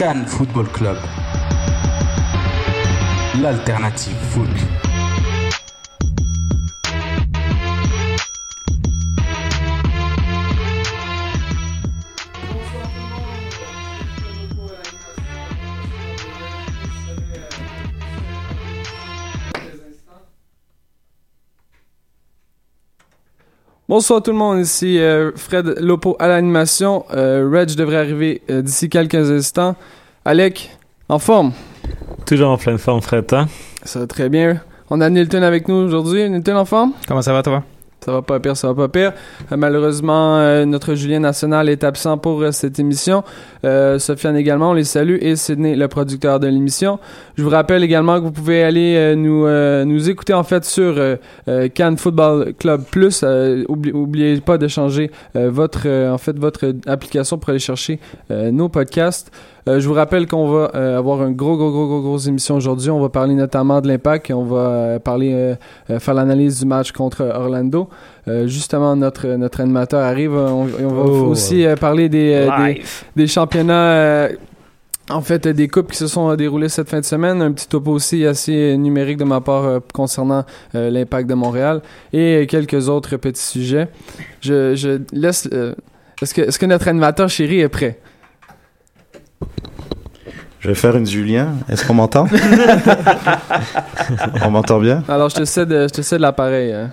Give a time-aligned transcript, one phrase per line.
[0.00, 0.96] Cannes Football Club.
[3.38, 4.89] L'alternative foot.
[23.90, 27.04] Bonsoir tout le monde, ici euh, Fred Lopo à l'animation.
[27.12, 29.74] Euh, Reg devrait arriver euh, d'ici quelques instants.
[30.24, 30.70] Alec,
[31.08, 31.50] en forme?
[32.24, 33.48] Toujours en pleine forme, Fred, hein?
[33.82, 34.60] Ça va très bien.
[34.90, 36.30] On a Nilton avec nous aujourd'hui.
[36.30, 36.92] Nilton en forme?
[37.08, 37.64] Comment ça va, toi?
[38.02, 39.12] Ça va pas pire, ça va pas pire.
[39.52, 43.22] Euh, malheureusement, euh, notre Julien National est absent pour euh, cette émission.
[43.98, 45.18] Sofiane également, on les salue.
[45.20, 46.98] Et Sydney, le producteur de l'émission.
[47.36, 49.46] Je vous rappelle également que vous pouvez aller nous,
[49.84, 50.94] nous écouter en fait sur
[51.74, 53.22] Cannes Football Club Plus.
[53.68, 59.30] Oublie- oubliez pas de changer votre, en fait, votre application pour aller chercher nos podcasts.
[59.68, 62.56] Euh, je vous rappelle qu'on va euh, avoir un gros, gros, gros, gros, grosse émission
[62.56, 62.90] aujourd'hui.
[62.90, 65.54] On va parler notamment de l'impact et on va euh, parler, euh,
[65.90, 67.88] euh, faire l'analyse du match contre Orlando.
[68.28, 70.32] Euh, justement, notre, notre animateur arrive.
[70.34, 71.26] On, et on va Oh.
[71.26, 72.74] aussi euh, parler des, euh,
[73.16, 74.28] des, championnats, euh,
[75.10, 77.42] en fait, des coupes qui se sont déroulées cette fin de semaine.
[77.42, 81.82] Un petit topo aussi assez numérique de ma part euh, concernant euh, l'impact de Montréal
[82.12, 83.88] et quelques autres petits sujets.
[84.40, 85.48] Je, je laisse.
[85.52, 85.74] euh,
[86.22, 87.98] est-ce que, est-ce que notre animateur chéri est prêt?
[90.60, 91.54] Je vais faire une Julien.
[91.70, 92.26] Est-ce qu'on m'entend?
[94.44, 95.02] On m'entend bien?
[95.08, 96.72] Alors, je te cède, je te cède l'appareil.
[96.72, 96.90] hein.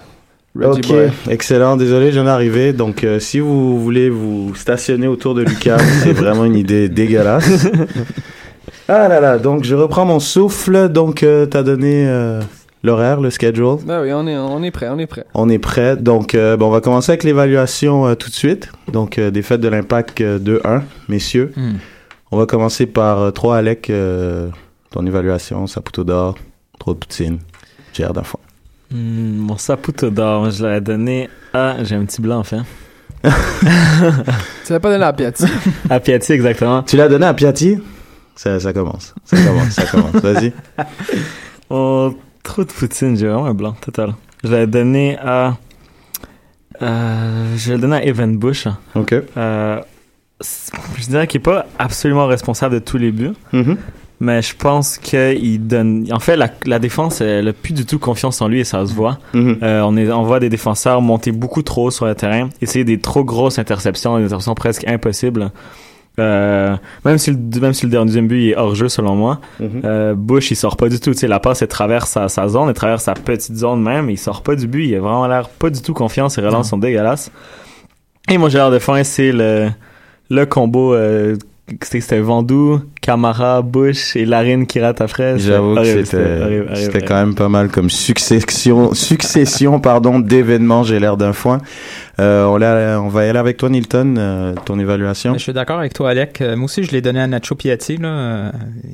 [0.60, 1.10] Ok, Boy.
[1.30, 1.78] excellent.
[1.78, 2.74] Désolé, je viens d'arriver.
[2.74, 7.68] Donc, euh, si vous voulez vous stationner autour de Lucas, c'est vraiment une idée dégueulasse.
[8.90, 10.88] Ah là là, donc je reprends mon souffle.
[10.88, 12.40] Donc, euh, t'as donné euh,
[12.86, 13.76] l'horaire, le schedule?
[13.86, 15.26] Ben oui, on est, on est prêt, on est prêt.
[15.34, 15.98] On est prêt.
[15.98, 18.70] Donc, euh, bon, on va commencer avec l'évaluation euh, tout de suite.
[18.94, 21.52] Donc, euh, défaite de l'impact euh, 2-1, messieurs.
[21.58, 21.74] Hmm.
[22.32, 24.50] On va commencer par euh, 3 Alec, euh,
[24.92, 26.36] ton évaluation, Saputo d'or,
[26.78, 27.40] trop de poutine,
[27.94, 28.40] Gérard d'enfant.
[28.92, 31.84] Hmm, mon saputo d'or, je l'aurais donné à...
[31.84, 32.62] J'ai un petit blanc, en fait.
[34.66, 35.46] Tu l'as pas donné à Piatti.
[35.90, 36.84] À Piatti, exactement.
[36.84, 37.78] Tu l'as donné à Piatti?
[38.36, 39.14] Ça, ça commence.
[39.26, 40.16] Ça commence, ça commence.
[40.16, 40.54] Vas-y.
[41.70, 44.14] Oh, trop de poutine, j'ai vraiment un blanc, total.
[44.42, 45.58] Je l'aurais donné à...
[46.82, 48.68] Euh, je l'ai donné à Evan Bush.
[48.96, 49.14] OK.
[49.36, 49.82] Euh,
[50.42, 53.78] je dirais qu'il est pas absolument responsable de tous les buts, Mhm.
[54.20, 56.08] mais je pense qu'il donne...
[56.12, 58.86] En fait, la, la défense, elle a plus du tout confiance en lui et ça
[58.86, 59.18] se voit.
[59.34, 59.58] Mhm.
[59.64, 62.86] Euh, on, est, on voit des défenseurs monter beaucoup trop haut sur le terrain, essayer
[62.86, 65.52] des trop grosses interceptions, des interceptions presque impossibles.
[66.20, 66.76] Euh,
[67.06, 69.82] même si le même si le deuxième but il est hors jeu selon moi, Mhm.
[69.86, 71.12] euh, Bush il sort pas du tout.
[71.12, 74.10] Tu sais, la passe elle traverse sa, sa zone, elle traverse sa petite zone même,
[74.10, 74.86] il sort pas du but.
[74.88, 76.28] Il a vraiment l'air pas du tout confiant.
[76.28, 77.32] Ses relances sont dégueulasses.
[78.32, 79.70] Et mon gérard de fin c'est le
[80.30, 80.94] le combo.
[80.94, 81.36] Euh,
[81.82, 85.38] c'était Vendoux, Camara, Bush et Larine qui rate après.
[85.38, 91.34] J'avoue que c'était, quand même pas mal comme succession, succession, pardon, d'événements, j'ai l'air d'un
[91.34, 91.60] foin.
[92.20, 95.34] Euh, on, va y aller avec toi, Nilton, euh, ton évaluation.
[95.34, 96.42] Je suis d'accord avec toi, Alec.
[96.42, 97.98] Euh, Moi aussi, je l'ai donné à Nacho Piatti.
[97.98, 98.52] Là.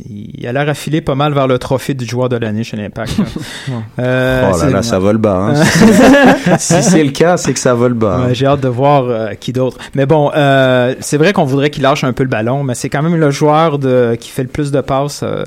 [0.10, 3.16] Il a l'air affilé pas mal vers le trophée du joueur de l'année chez l'Impact.
[4.00, 5.54] Euh, oh là là, ça vole bas.
[5.56, 5.64] Hein.
[6.58, 8.16] si c'est le cas, c'est que ça vole bas.
[8.18, 8.28] hein.
[8.28, 9.78] Ouais, J'ai hâte de voir euh, qui d'autre.
[9.94, 12.90] Mais bon, euh, c'est vrai qu'on voudrait qu'il lâche un peu le ballon, mais c'est
[12.90, 15.22] quand même le joueur de, qui fait le plus de passes.
[15.24, 15.44] euh,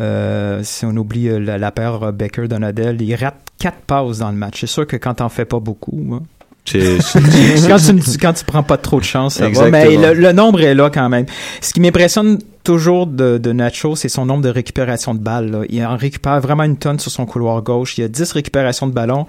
[0.00, 4.36] euh, si on oublie euh, la, la paire Baker-Donadel, il rate quatre passes dans le
[4.36, 4.60] match.
[4.60, 6.20] C'est sûr que quand t'en fais pas beaucoup, hein,
[6.70, 7.20] C'est- c'est-
[7.68, 9.70] quand, tu, ne- quand tu prends pas trop de chance, ça va.
[9.70, 9.84] Mais
[10.14, 11.26] le, le nombre est là quand même.
[11.60, 15.50] Ce qui m'impressionne toujours de, de Nacho, c'est son nombre de récupérations de balles.
[15.50, 15.60] là.
[15.68, 17.96] Il en récupère vraiment une tonne sur son couloir gauche.
[17.98, 19.26] Il y a 10 récupérations de ballon.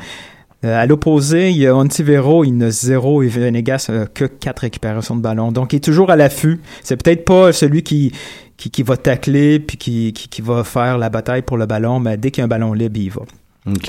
[0.66, 4.60] Euh, à l'opposé, il y a Ontivero, il n'a zéro et Venegas euh, que quatre
[4.60, 5.54] récupérations de ballon.
[5.54, 6.60] Donc, il est toujours à l'affût.
[6.84, 8.12] C'est peut-être pas celui qui,
[8.58, 12.02] qui, qui va tacler puis qui, qui, qui va faire la bataille pour le ballon,
[12.02, 13.22] mais dès qu'il y a un ballon libre, il y va.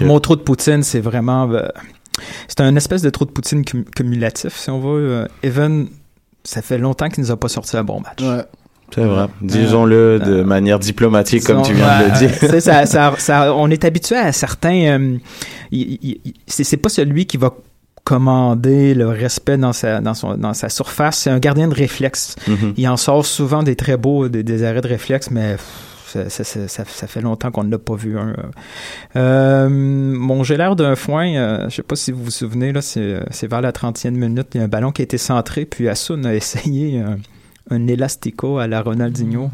[0.06, 1.50] Mon trou de poutine, c'est vraiment...
[1.50, 1.66] euh,
[2.48, 5.10] c'est un espèce de trou de poutine cum- cumulatif, si on veut.
[5.10, 5.86] Euh, Evan,
[6.44, 8.20] ça fait longtemps qu'il nous a pas sorti un bon match.
[8.22, 8.44] Ouais.
[8.94, 9.26] C'est vrai.
[9.40, 12.38] Disons-le de manière diplomatique, comme tu viens de le dire.
[12.38, 14.98] tu sais, ça- ça- ça- on est habitué à certains.
[14.98, 15.16] euh,
[16.46, 17.54] c'est pas celui qui va
[18.02, 21.18] commander le respect dans sa, dans son, dans sa surface.
[21.18, 22.34] C'est un gardien de réflexe.
[22.48, 22.74] Mhm.
[22.76, 25.66] Il en sort souvent des très beaux, des, des arrêts de réflexe, mais pff,
[26.10, 28.18] ça, fait longtemps qu'on ne l'a pas vu.
[28.18, 28.34] un.
[29.16, 32.82] Euh, mon j'ai l'air d'un foin, euh, je sais pas si vous vous souvenez, là,
[32.82, 35.64] c'est, euh, vers la 30e minute, il y a un ballon qui a été centré,
[35.64, 37.18] puis Assun a essayé un,
[37.70, 39.50] un élastico à la Ronaldinho.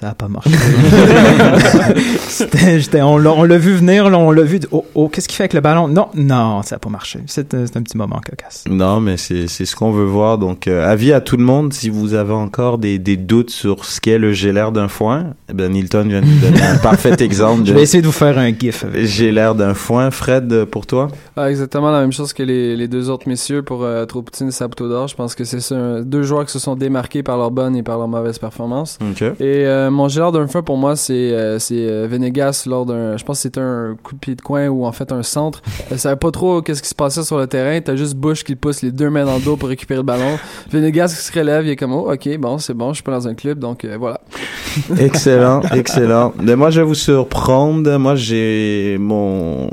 [0.00, 0.50] Ça n'a pas marché.
[2.28, 4.60] C'était- j'étais- on l'a on l'a vu venir, on l'a vu.
[4.70, 5.88] Oh, oh, qu'est-ce qu'il fait avec le ballon?
[5.88, 7.20] Non, non, ça n'a pas marché.
[7.26, 8.64] C'est un, c'est un petit moment cocasse.
[8.68, 10.38] Non, mais c'est c'est ce qu'on veut voir.
[10.38, 13.84] Donc, euh, avis à tout le monde, si vous avez encore des, des doutes sur
[13.84, 16.76] ce qu'est le j'ai l'air d'un foin, eh ben, Nilton vient de nous donner un
[16.82, 19.04] parfait exemple Je vais essayer de vous faire un gif avec.
[19.04, 20.10] j'ai l'air d'un foin.
[20.10, 21.08] Fred, pour toi?
[21.36, 24.52] Ah, exactement la même chose que les, les deux autres messieurs pour euh, Tropoutine et
[24.52, 25.08] Saputo d'Or.
[25.08, 25.58] Je pense que c'est
[26.04, 28.98] deux joueurs qui se sont démarqués par leur bonne et par leur mauvaise performance.
[29.02, 29.22] OK.
[29.22, 29.34] Et
[29.66, 33.38] euh, mon gérard d'un feu pour moi c'est euh, euh, Venegas lors d'un je pense
[33.38, 35.62] que c'était un coup de pied de coin ou en fait un centre.
[35.90, 38.56] Elle savait pas trop qu'est-ce qui se passait sur le terrain, t'as juste Bush qui
[38.56, 40.38] pousse les deux mains dans le dos pour récupérer le ballon.
[40.70, 43.12] Venegas qui se relève, il est comme oh, OK, bon, c'est bon, je suis pas
[43.12, 44.20] dans un club donc euh, voilà.
[44.98, 46.32] Excellent, excellent.
[46.40, 47.96] Moi, je vais vous surprendre.
[47.98, 49.70] Moi, j'ai mon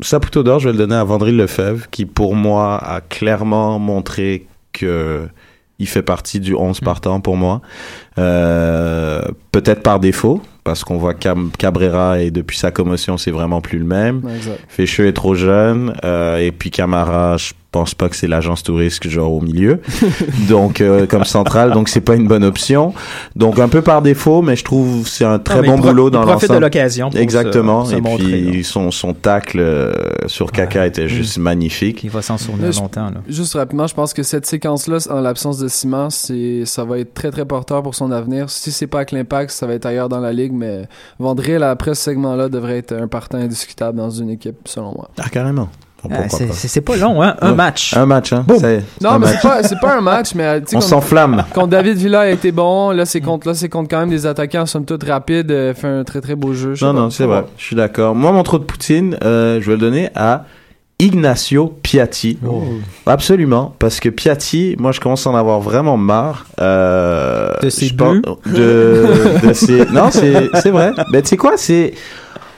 [0.00, 4.46] Saputo d'or, je vais le donner à Vandry Lefebvre, qui pour moi a clairement montré
[4.72, 5.28] que
[5.80, 7.60] il fait partie du 11 partant pour moi.
[8.18, 13.60] Euh, Peut-être par défaut, parce qu'on voit Cam Cabrera et depuis sa commotion, c'est vraiment
[13.60, 14.22] plus le même.
[14.36, 14.58] Exact.
[14.68, 19.08] Fécheux est trop jeune, euh, et puis Camara, je pense pas que c'est l'agence touriste
[19.08, 19.80] genre au milieu,
[20.48, 22.92] donc euh, comme central, donc c'est pas une bonne option.
[23.36, 26.22] Donc un peu par défaut, mais je trouve c'est un très Non, bon boulot dans
[26.22, 26.64] Il profite de l'ensemble.
[26.64, 27.06] l'occasion.
[27.10, 28.62] pour se- Exactement, se et montrer, puis là.
[28.64, 29.92] son son tacle euh,
[30.26, 32.02] sur Kaka était juste magnifique.
[32.02, 33.06] Il va s'en souvenir Là, je- longtemps.
[33.06, 33.22] Là.
[33.28, 37.14] Juste rapidement, je pense que cette séquence-là, en l'absence de Simon, c'est, ça va être
[37.14, 38.50] très très porteur pour son avenir.
[38.50, 40.88] Si c'est pas avec l'impact, ça va être ailleurs dans la ligue, mais
[41.18, 45.10] Vandril, après ce segment-là, devrait être un partant indiscutable dans une équipe, selon moi.
[45.20, 45.68] Ah carrément.
[46.10, 46.54] Ah, c'est- pas.
[46.54, 47.36] c'est c'est pas long, hein?
[47.42, 47.54] Un Ouais.
[47.56, 47.94] match.
[47.94, 48.46] Un match, hein.
[49.02, 51.44] Non, un mais c'est pas, c'est pas un match, mais On s'enflamme.
[51.52, 52.90] contre David Villa a été bon.
[52.90, 55.88] Là, c'est contre, là, c'est contre quand même des attaquants, somme toute rapides, euh, fait
[55.88, 56.74] un très très beau jeu.
[56.74, 57.44] Je Non, non, c'est vrai.
[57.58, 58.14] Je suis d'accord.
[58.14, 60.46] Moi, mon trou de Poutine, euh, je vais le donner à
[61.00, 62.38] Ignacio Piatti.
[62.46, 62.62] Oh.
[63.06, 66.46] Absolument, parce que Piatti, moi, je commence à en avoir vraiment marre.
[66.60, 68.22] Euh, De ses buts?
[68.46, 69.06] de,
[69.46, 69.86] de ses...
[69.86, 70.92] Non, c'est c'est vrai.
[71.12, 71.94] Mais tu sais quoi, c'est...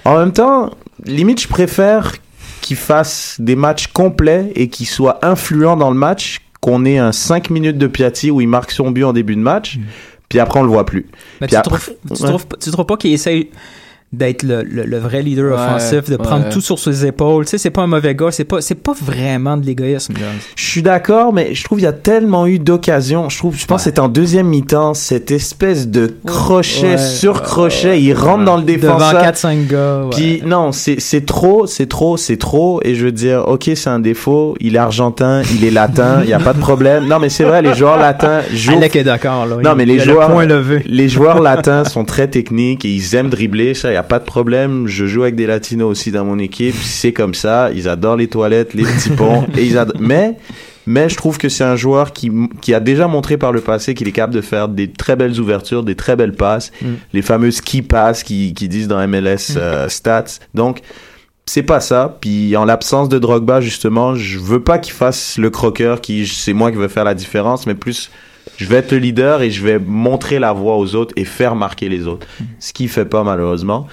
[0.05, 0.71] En même temps,
[1.07, 2.13] limite, je préfère
[2.61, 7.13] qu'il fasse des matchs complets et qu'il soit influent dans le match qu'on ait un
[7.13, 9.79] 5 minutes de Piatti où il marque son but en début de match,
[10.29, 11.07] puis après, on le voit plus.
[11.41, 12.29] Mais Puis tu, après- trouves, tu, Ouais.
[12.29, 13.51] trouves, tu trouves pas qu'il essaye
[14.13, 16.51] d'être le, le, le vrai leader Ouais, offensif, de prendre ouais.
[16.51, 17.45] tout sur ses épaules.
[17.47, 20.15] Tu sais, c'est pas un mauvais gars, c'est pas, c'est pas vraiment de l'égoïsme.
[20.57, 23.29] Je suis d'accord, mais je trouve qu'il y a tellement eu d'occasions.
[23.31, 26.99] Je trouve, je pense que c'était en deuxième mi-temps, cette espèce de crochet Ouais.
[26.99, 28.01] sur crochet.
[28.03, 29.23] Il rentre dans le Devant défenseur.
[29.23, 30.03] 4-5 gars.
[30.05, 30.11] ouais.
[30.11, 32.81] Puis non, c'est c'est trop, c'est trop, c'est trop.
[32.85, 34.55] Et je veux dire, ok, c'est un défaut.
[34.61, 37.07] Il est argentin, il est latin, il y a pas de problème.
[37.07, 38.73] Non, mais c'est vrai, les joueurs latins jouent.
[38.77, 39.57] Alec est d'accord, là.
[39.63, 40.83] Non, Il- mais les il a joueurs, Le point levé.
[40.87, 43.75] les joueurs latins sont très techniques et ils aiment dribbler.
[43.75, 44.87] Ça, y a pas de problème.
[44.87, 46.75] Je joue avec des latinos aussi dans mon équipe.
[46.75, 47.71] C'est comme ça.
[47.73, 49.47] Ils adorent les toilettes, les petits ponts.
[49.57, 50.01] et ils adorent...
[50.01, 50.37] Mais,
[50.87, 52.31] mais je trouve que c'est un joueur qui,
[52.61, 55.39] qui a déjà montré par le passé qu'il est capable de faire des très belles
[55.41, 56.73] ouvertures, des très belles passes.
[56.83, 56.87] Mm.
[57.13, 60.39] Les fameuses key passes qui, qui disent dans MLS euh, stats.
[60.55, 60.81] Donc,
[61.47, 62.19] c'est pas ça.
[62.21, 66.53] Puis en l'absence de Drogba, justement, je veux pas qu'il fasse le croqueur qui, c'est
[66.53, 68.11] moi qui veux faire la différence, mais plus
[68.57, 71.55] je vais être le leader et je vais montrer la voie aux autres et faire
[71.55, 72.27] marquer les autres.
[72.59, 73.87] Ce qu'il fait pas malheureusement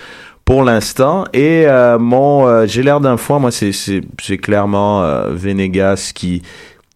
[0.45, 1.25] pour l'instant.
[1.33, 3.39] Et euh, mon, euh, j'ai l'air d'un foin.
[3.39, 6.41] Moi, c'est c'est c'est clairement euh, Venegas qui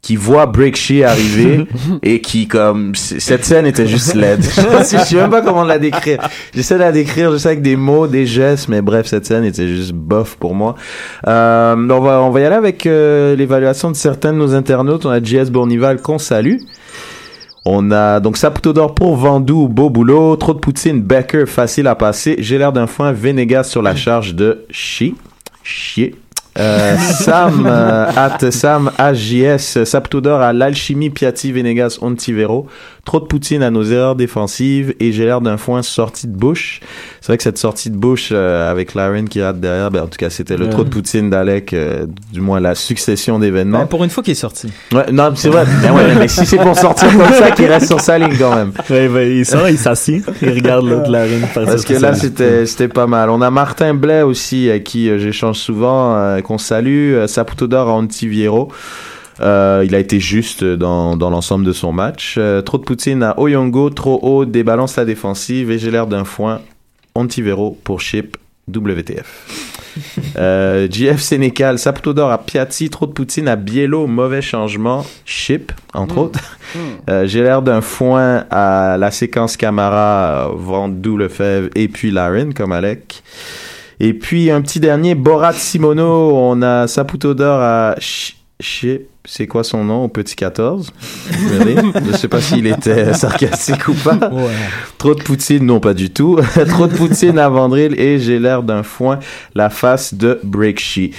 [0.02, 1.66] qui voit Breakshee arriver
[2.04, 4.44] et qui comme cette scène était juste laide.
[4.44, 6.20] je sais- je sais même pas comment la décrire.
[6.54, 9.46] J'essaie de la décrire, je sais avec des mots, des gestes, mais bref, cette scène
[9.46, 10.76] était juste bof pour moi.
[11.28, 15.06] Euh, on va on va y aller avec euh, l'évaluation de certains de nos internautes.
[15.06, 16.58] On a JS Bournival qu'on salue.
[17.66, 20.36] On a donc Saputo d'or pour Vandou, beau boulot.
[20.36, 22.36] Trop de poutine, Becker, facile à passer.
[22.40, 25.16] J'ai l'air d'un foin, Venegas sur la charge de Chi.
[25.64, 26.16] Chier.
[26.60, 32.68] Euh, Sam, euh, at Sam AJS, Saputo d'or à l'alchimie, Piatti, Venegas, Ontivero.
[33.06, 36.80] Trop de poutine à nos erreurs défensives et j'ai l'air d'un foin sorti de bouche.
[37.20, 40.08] C'est vrai que cette sortie de bouche euh, avec Laren qui rate derrière, ben, en
[40.08, 40.72] tout cas, c'était le Ouais.
[40.72, 43.80] trop de poutine d'Alec, euh, du moins la succession d'événements.
[43.80, 44.72] Ben, pour une fois qu'il est sorti.
[44.94, 45.66] Ouais, non, c'est vrai.
[45.82, 48.56] Mais, ouais, mais si c'est pour sortir comme ça, qu'il reste sur sa ligne quand
[48.56, 48.72] même.
[48.90, 52.88] Ouais, ben, il sort, il s'assit, il regarde l'autre partir Parce que là, c'était c'était
[52.88, 53.30] pas mal.
[53.30, 57.14] On a Martin Blais aussi, à qui euh, j'échange souvent, euh, qu'on salue.
[57.14, 58.70] Euh, Saputo d'or à Antiviero.
[59.40, 62.36] Euh, il a été juste dans, dans l'ensemble de son match.
[62.38, 66.24] Euh, trop de poutine à Oyongo, trop haut, débalance la défensive et j'ai l'air d'un
[66.26, 66.62] foin.
[67.16, 68.38] Antivero pour Chip
[68.74, 69.70] WTF.
[70.38, 75.72] Euh, GF Sénécal, Saputo d'or à Piatti, trop de poutine à Biello, mauvais changement, Chip,
[75.94, 76.40] entre autres.
[77.08, 82.72] Euh, j'ai l'air d'un foin à la séquence Camara, Vandou Lefebvre et puis Laren comme
[82.72, 83.22] Alec.
[84.00, 89.04] Et puis un petit dernier, Borat Simono, on a Saputo d'or à Ch- Chip.
[89.26, 90.92] C'est quoi son nom au petit 14
[91.58, 91.78] Really?
[92.12, 94.18] Je sais pas s'il était sarcastique ou pas.
[94.98, 96.38] Trop de poutine, non pas du tout.
[96.68, 99.20] Trop de poutine à Vandril et j'ai l'air d'un foin,
[99.56, 101.12] la face de Breakshy.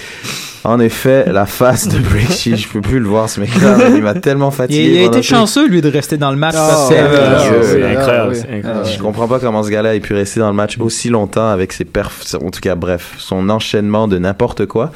[0.65, 4.15] En effet, la face de Breakshy, je peux plus le voir ce mec-là, il m'a
[4.15, 4.93] tellement fatigué.
[4.95, 6.55] il a été chanceux, lui, de rester dans le match.
[6.57, 8.39] Ah, c'est euh, Ah, incroyable, oui.
[8.41, 8.87] c'est incroyable.
[8.91, 11.73] Je comprends pas comment ce gars-là ait pu rester dans le match aussi longtemps avec
[11.75, 14.91] ses perfs, en tout cas bref, son enchaînement de n'importe quoi.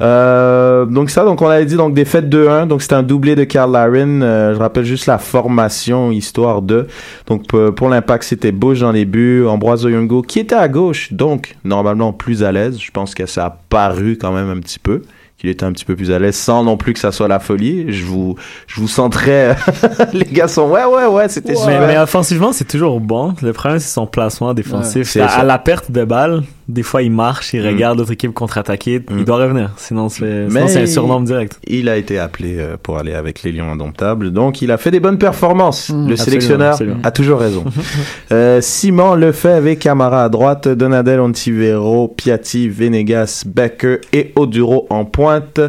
[0.00, 3.44] Euh, donc ça, donc on avait dit donc défaite 2-1, donc c'était un doublé de
[3.44, 4.22] Karl Larin.
[4.22, 6.86] Euh, je rappelle juste la formation histoire de.
[7.26, 11.12] Donc pour, pour l'impact c'était Bush dans les buts, Ambroise Oyongo qui était à gauche,
[11.12, 12.78] donc normalement plus à l'aise.
[12.80, 15.02] Je pense que ça a paru quand même un petit peu
[15.42, 17.40] qu'il était un petit peu plus à l'aise sans non plus que ça soit la
[17.40, 17.92] folie.
[17.92, 18.36] Je vous,
[18.68, 18.86] je vous
[20.12, 21.86] les gars sont ouais ouais ouais c'était Mais, super.
[21.88, 23.34] mais offensivement, c'est toujours bon.
[23.42, 25.08] Le problème, c'est son placement défensif.
[25.08, 27.66] C'est à, la perte de balle, des fois, il marche, il Mm.
[27.66, 29.00] regarde l'autre équipe contre-attaquer.
[29.00, 29.18] Mm.
[29.18, 29.70] Il doit revenir.
[29.76, 31.58] Sinon, c'est un surnombre direct.
[31.66, 34.90] Il a été appelé euh, pour aller avec les Lions indomptables, donc il a fait
[34.90, 35.90] des bonnes performances.
[35.90, 35.92] Mm.
[35.92, 37.00] le Absolument, sélectionneur absolument.
[37.02, 37.64] a toujours raison.
[38.32, 45.04] euh, Simon Lefebvre et Camara à droite, Donadel Ontivero, Piatti, Venegas, Becker et Oduro en
[45.04, 45.60] pointe.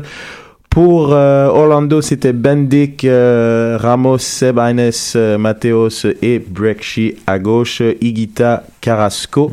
[0.70, 7.84] Pour euh, Orlando, c'était Bendik, euh, Ramos, Seb Aines, euh, Mateos et Brekshi à gauche,
[8.02, 9.52] Igita, Carrasco.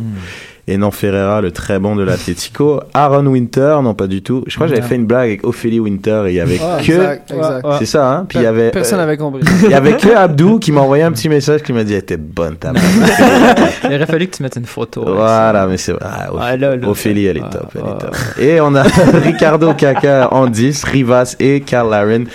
[0.79, 2.81] Non Ferreira, le très bon de l'Atletico.
[2.95, 4.45] Aaron Winter, non pas du tout.
[4.47, 6.79] Je crois que j'avais fait une blague avec Ophélie Winter et il y avait Ah,
[6.83, 6.93] que...
[6.93, 7.67] exact, exact.
[7.79, 8.27] C'est ça, hein?
[8.29, 8.71] Puis il y avait...
[8.71, 9.43] Personne euh, n'avait compris.
[9.65, 12.00] il y avait que Abdou qui m'a envoyé un petit message qui m'a dit, elle
[12.00, 12.85] était bonne ta blague.
[13.85, 15.05] il aurait fallu que tu mettes une photo.
[15.07, 16.89] Voilà, mais c'est ah, Oph- Ah, là, là.
[16.89, 17.91] Ophélie, elle est Ah, top, elle ah.
[17.91, 18.17] est top.
[18.39, 18.83] Et on a
[19.25, 22.27] Ricardo Kaka en 10, Rivas et Karl Laren,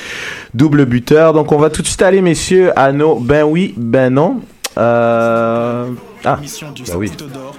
[0.54, 1.34] double buteur.
[1.34, 4.42] Donc on va tout de suite aller, messieurs, à nos ben oui, ben non.
[4.78, 5.86] Euh...
[6.28, 7.08] Ah, Mission du bah oui.
[7.08, 7.56] Saputo d'or,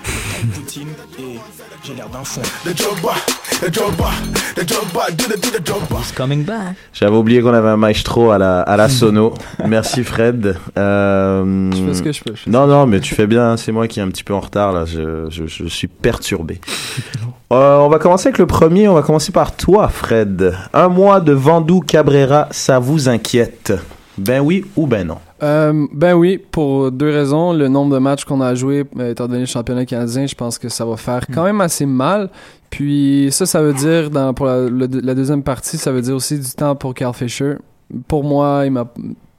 [0.52, 0.88] Poutine
[1.20, 1.38] et
[1.84, 2.40] j'ai l'air d'un fond.
[2.64, 3.14] The Jobba,
[3.60, 4.10] the Jobba,
[4.56, 6.00] the Jobba, do the do the Jobba.
[6.00, 6.74] It's coming back.
[6.92, 9.34] j'avais oublié qu'on avait un maestro à la, à la sono.
[9.68, 10.56] Merci Fred.
[10.76, 11.70] Euh...
[11.72, 12.34] Je fais ce que je peux.
[12.34, 13.56] je Non, non, mais tu fais bien.
[13.56, 14.84] C'est moi qui est un petit peu en retard là.
[14.84, 16.60] Je, je, je suis perturbé.
[17.52, 18.88] Euh, on va commencer avec le premier.
[18.88, 20.52] On va commencer par toi, Fred.
[20.74, 23.72] Un mois de Vandou Cabrera, ça vous inquiète?
[24.18, 25.18] Ben oui ou ben non?
[25.42, 27.52] Euh, ben oui, pour deux raisons.
[27.52, 30.58] Le nombre de matchs qu'on a joué, euh, étant donné le championnat canadien, je pense
[30.58, 32.30] que ça va faire quand même assez mal.
[32.70, 36.14] Puis ça, ça veut dire, dans, pour la, le- la deuxième partie, ça veut dire
[36.16, 37.54] aussi du temps pour Carl Fisher.
[38.08, 38.86] Pour moi, il m'a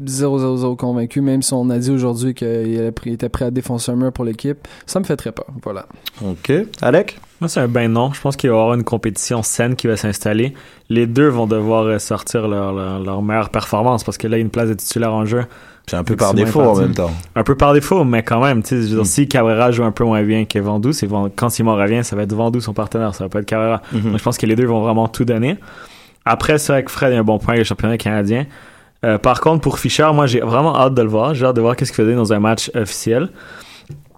[0.05, 4.13] 0-0-0 convaincu, même si on a dit aujourd'hui qu'il était prêt à défoncer un mur
[4.13, 4.67] pour l'équipe.
[4.85, 5.47] Ça me fait très peur.
[5.63, 5.85] Voilà.
[6.23, 6.51] Ok.
[6.81, 7.19] Alec?
[7.41, 8.11] Moi, c'est un ben non.
[8.13, 10.53] Je pense qu'il va y avoir une compétition saine qui va s'installer.
[10.89, 14.39] Les deux vont devoir euh, sortir leur, leur, leur meilleure performance parce que là, il
[14.39, 15.45] y a une place de titulaire en jeu.
[15.89, 17.11] C'est un peu par défaut en même temps.
[17.35, 19.05] Un peu par défaut, mais quand même, tu sais, je veux dire, Mm.
[19.05, 20.81] si Cabrera joue un peu moins bien que Van-
[21.33, 23.81] quand Simon revient, ça va être Vandou son partenaire, ça va pas être Cabrera.
[23.93, 24.01] Mhm.
[24.01, 25.57] Donc, je pense que les deux vont vraiment tout donner.
[26.25, 28.47] Après, c'est vrai que Fred a un bon point avec le championnat canadien.
[29.05, 31.33] Euh, par contre, pour Fischer, moi, j'ai vraiment hâte de le voir.
[31.35, 33.29] J'ai hâte de voir qu'est-ce qu'il faisait dans un match officiel.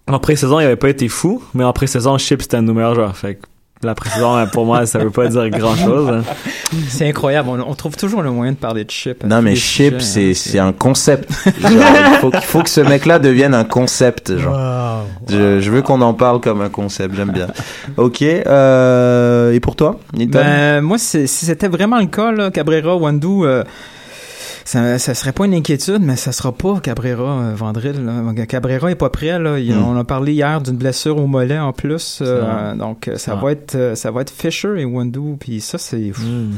[0.10, 2.74] En pré-saison, il avait pas été fou, mais en pré-saison, Chip, c'était un de nos
[2.74, 3.16] meilleurs joueurs.
[3.16, 3.42] Fait que
[3.82, 6.10] la pré-saison, euh, pour moi, ça veut pas dire grand-chose.
[6.10, 6.24] hein.
[6.90, 7.48] C'est incroyable.
[7.50, 9.24] On, on trouve toujours le moyen de parler de chip.
[9.24, 10.34] Non mais Chip, sujets, c'est hein.
[10.36, 11.32] c'est un concept.
[11.62, 14.38] Genre, il faut, il faut que ce mec-là devienne un concept.
[14.38, 15.06] Genre.
[15.30, 17.16] Je, je veux qu'on en parle comme un concept.
[17.16, 17.48] J'aime bien.
[17.98, 18.22] Ok.
[18.22, 20.40] Euh, et pour toi, Nathan?
[20.40, 23.64] Ben, moi, si c'était vraiment le cas, là, Cabrera, Wandu, euh,
[24.72, 28.06] ça, ça serait pas une inquiétude, mais ça sera pas Cabrera, euh, Vandril.
[28.06, 28.46] là.
[28.46, 29.40] Cabrera est pas prêt.
[29.40, 29.58] Là.
[29.58, 29.84] Il- Mm.
[29.84, 32.20] On a parlé hier d'une blessure au mollet en plus.
[32.22, 33.44] euh, donc, euh, ça vrai.
[33.44, 35.38] va être euh, ça va être Fisher et Wandu.
[35.40, 36.52] Puis ça, c'est Mm.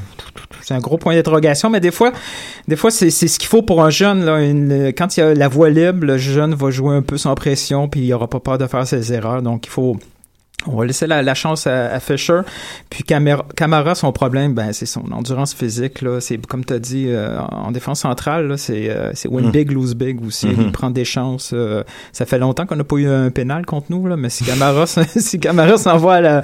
[0.61, 1.69] c'est un gros point d'interrogation.
[1.69, 2.11] Mais des fois,
[2.67, 4.25] des fois c'est c'est ce qu'il faut pour un jeune.
[4.25, 4.41] Là.
[4.41, 7.33] Une- quand il y a la voie libre, le jeune va jouer un peu sans
[7.35, 9.41] pression, puis il aura pas peur de faire ses erreurs.
[9.41, 9.97] Donc, il faut
[10.67, 12.41] On va laisser la, la chance à, à Fisher.
[12.89, 16.01] Puis Camara, Camara, son problème, ben c'est son endurance physique.
[16.01, 19.45] Là, c'est comme tu as dit euh, en défense centrale, là, c'est euh, c'est win
[19.45, 19.51] Mhm.
[19.51, 20.47] big, lose big aussi.
[20.47, 20.55] Mhm.
[20.67, 21.51] Il prend des chances.
[21.53, 24.43] euh, ça fait longtemps qu'on n'a pas eu un pénal contre nous, là, mais si
[24.43, 24.85] Camara,
[25.17, 26.41] si Camara s'envoie à la-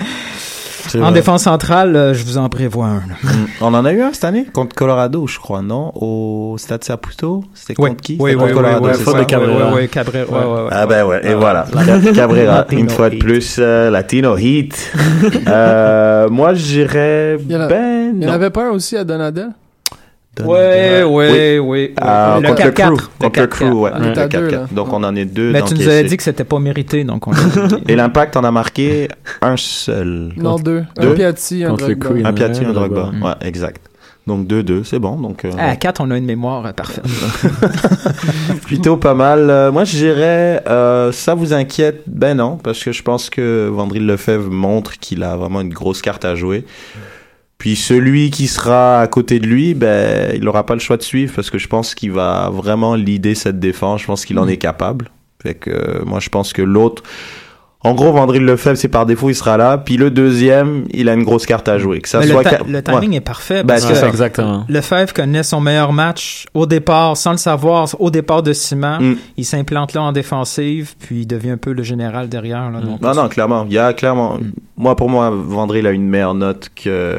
[0.96, 1.12] en vrai.
[1.14, 2.96] défense centrale, euh, je vous en prévois un.
[3.08, 3.16] là.
[3.24, 3.28] Mm.
[3.62, 4.46] On en a eu un cette année?
[4.54, 5.92] Contre Colorado, je crois, non?
[5.96, 7.44] Au Stade Saputo?
[7.54, 8.18] C'était Oui, contre qui?
[8.20, 9.74] Oui, oui, contre oui, Colorado, oui, de Cabrera.
[9.74, 10.70] Ouais, Cabrera, ouais, ouais, ouais.
[10.72, 11.66] Ah ben ouais, et Ah, voilà.
[12.16, 14.92] Cabrera, une fois de plus, euh, Latino Heat.
[15.48, 18.72] euh, moi, je dirais Il y en a- ben Il y en avait pas un
[18.72, 19.50] aussi à Donadel?
[20.46, 21.94] Ouais, ouais, oui.
[22.00, 22.96] Ah, Le contre le 4-4.
[22.96, 23.91] crew, contre le crew, ouais.
[23.94, 24.51] On est Le à deux, 4-4.
[24.51, 24.65] là.
[24.72, 25.51] Donc on en est deux.
[25.51, 27.32] Mais tu nous avais dit que c'était pas mérité, donc on
[27.88, 29.08] Et l'impact en a marqué
[29.41, 30.34] un seul.
[30.38, 30.84] Non, deux.
[31.00, 31.12] Deux?
[31.12, 32.08] Un Piatti, un Drogba.
[32.25, 33.01] Un Piatti, un Drogba.
[33.03, 33.27] Drogba.
[33.27, 33.82] Ouais, exact.
[34.27, 35.15] Donc 2-2, c'est bon.
[35.15, 37.06] Donc euh, À 4, on a une mémoire parfaite.
[38.65, 39.50] plutôt pas mal.
[39.50, 42.03] Euh, moi, je dirais, euh, ça vous inquiète?
[42.08, 46.01] Ben non, parce que je pense que Vandril Lefebvre montre qu'il a vraiment une grosse
[46.01, 46.65] carte à jouer.
[47.58, 51.02] Puis celui qui sera à côté de lui, ben, il n'aura pas le choix de
[51.02, 54.02] suivre parce que je pense qu'il va vraiment leader cette défense.
[54.02, 55.10] Je pense qu'il en est capable.
[55.42, 57.04] Fait que euh, moi, je pense que l'autre,
[57.84, 59.78] en gros, Vandril Lefebvre, c'est par défaut, il sera là.
[59.78, 62.02] Puis le deuxième, il a une grosse carte à jouer.
[62.02, 63.16] Que ça Mais le, soit ta- le timing Ouais.
[63.18, 64.08] est parfait Ben, parce c'est que ça.
[64.08, 64.66] Exactement.
[64.68, 69.00] Lefebvre connaît son meilleur match au départ, sans le savoir, au départ de Ciment.
[69.00, 69.16] Mm.
[69.38, 72.72] Il s'implante là en défensive, puis il devient un peu le général derrière.
[72.72, 73.66] Là, donc, Non, non, clairement.
[73.70, 74.38] Il y a clairement.
[74.76, 77.16] Moi, pour moi, Vandril a une meilleure note que,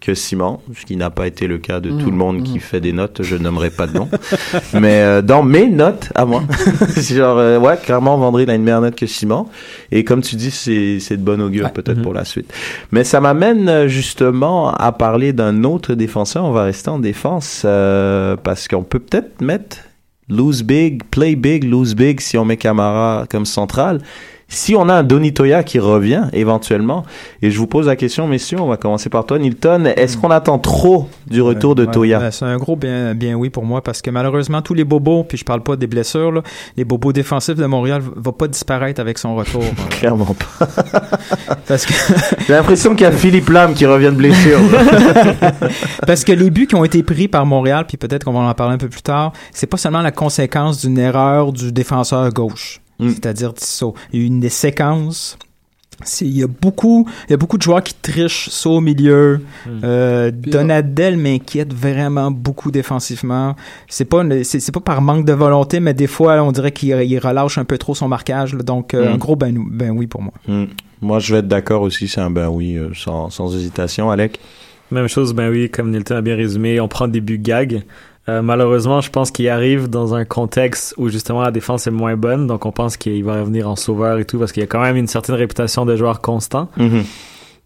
[0.00, 2.80] que Simon, ce qui n'a pas été le cas de tout le monde qui fait
[2.80, 3.22] des notes.
[3.22, 4.08] Je nommerai pas de nom.
[4.72, 6.42] Mais euh, dans mes notes, à moi,
[6.90, 9.46] c'est genre, euh, ouais, clairement, Vandril a une meilleure note que Simon.
[9.92, 12.52] Et comme tu dis, c'est de bon augure peut-être pour la suite.
[12.92, 16.44] Mais ça m'amène euh, justement à parler d'un autre défenseur.
[16.44, 19.78] On va rester en défense euh, parce qu'on peut peut-être mettre
[20.28, 24.00] lose big, play big, lose big si on met Camara comme central.
[24.48, 27.02] Si on a un Donitoya qui revient éventuellement,
[27.42, 30.30] et je vous pose la question, messieurs, on va commencer par toi, Nilton, est-ce qu'on
[30.30, 32.30] attend trop du retour de Ouais, Toya?
[32.30, 35.36] c'est un gros bien, bien oui pour moi parce que malheureusement tous les bobos, puis
[35.36, 36.42] je parle pas des blessures, là,
[36.76, 39.64] les bobos défensifs de Montréal vont pas disparaître avec son retour.
[39.78, 39.84] hein.
[39.90, 40.66] Clairement pas.
[41.66, 41.92] parce que
[42.46, 44.60] J'ai l'impression qu'il y a Philippe Lam qui revient de blessure.
[46.06, 48.54] Parce que les buts qui ont été pris par Montréal, puis peut-être qu'on va en
[48.54, 52.80] parler un peu plus tard, c'est pas seulement la conséquence d'une erreur du défenseur gauche,
[52.98, 53.10] Mm.
[53.10, 53.94] c'est-à-dire Tissot.
[54.12, 55.38] Il y a eu une des séquences.
[56.20, 59.40] Il y a beaucoup, il y a beaucoup de joueurs qui trichent ça au milieu.
[59.82, 63.56] Euh, Puis, Donadel m'inquiète vraiment beaucoup défensivement.
[63.88, 67.18] C'est pas, c'est pas par manque de volonté, mais des fois on dirait qu'il il
[67.18, 68.52] relâche un peu trop son marquage.
[68.54, 68.62] là.
[68.62, 69.14] donc euh, Mm.
[69.14, 70.34] un gros ben, ben oui pour moi.
[71.00, 74.38] Moi, je vais être d'accord aussi, c'est un ben oui, euh, sans, sans hésitation, Alec.
[74.90, 77.82] Même chose, ben oui, comme Nilton a bien résumé, on prend des buts gag.
[78.28, 82.16] Euh, malheureusement, je pense qu'il arrive dans un contexte où justement la défense est moins
[82.16, 84.66] bonne, donc on pense qu'il va revenir en sauveur et tout, parce qu'il y a
[84.66, 86.68] quand même une certaine réputation de joueur constant.
[86.76, 87.04] Mhm.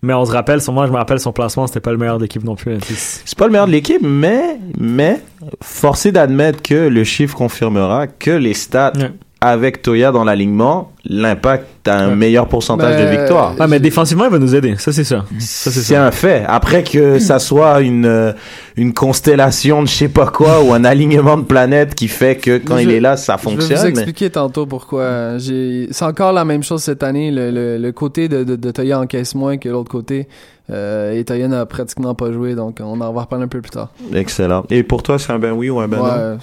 [0.03, 2.43] Mais on se rappelle, moi, je me rappelle son placement, c'était pas le meilleur d'équipe
[2.45, 2.79] non plus.
[2.83, 5.21] C'est- C'est pas le meilleur de l'équipe, mais, mais,
[5.63, 9.11] forcé d'admettre que le chiffre confirmera que les stats Ouais.
[9.43, 12.15] Avec Toya dans l'alignement, l'impact a un Ouais.
[12.17, 13.55] meilleur pourcentage de victoire.
[13.59, 15.25] Ah, mais défensivement, il va nous aider, ça c'est ça.
[15.39, 16.07] Ça c'est C'est ça.
[16.07, 16.45] un fait.
[16.47, 18.33] Après que ça soit une, euh,
[18.77, 22.59] une constellation de je sais pas quoi ou un alignement de planètes qui fait que
[22.59, 23.79] quand Je- il est là, ça Je vais fonctionne.
[23.79, 25.39] vous mais- expliquer tantôt pourquoi.
[25.39, 27.31] J'ai, c'est encore la même chose cette année.
[27.31, 30.29] Le, le, le côté de, de, de Toya encaisse moins que l'autre côté.
[30.71, 33.71] Euh, et Toya n'a pratiquement pas joué, donc on en va reparler un peu plus
[33.71, 33.89] tard.
[34.15, 34.65] Excellent.
[34.71, 36.05] Et pour toi, c'est un ben oui ou un ben non?
[36.05, 36.37] ouais,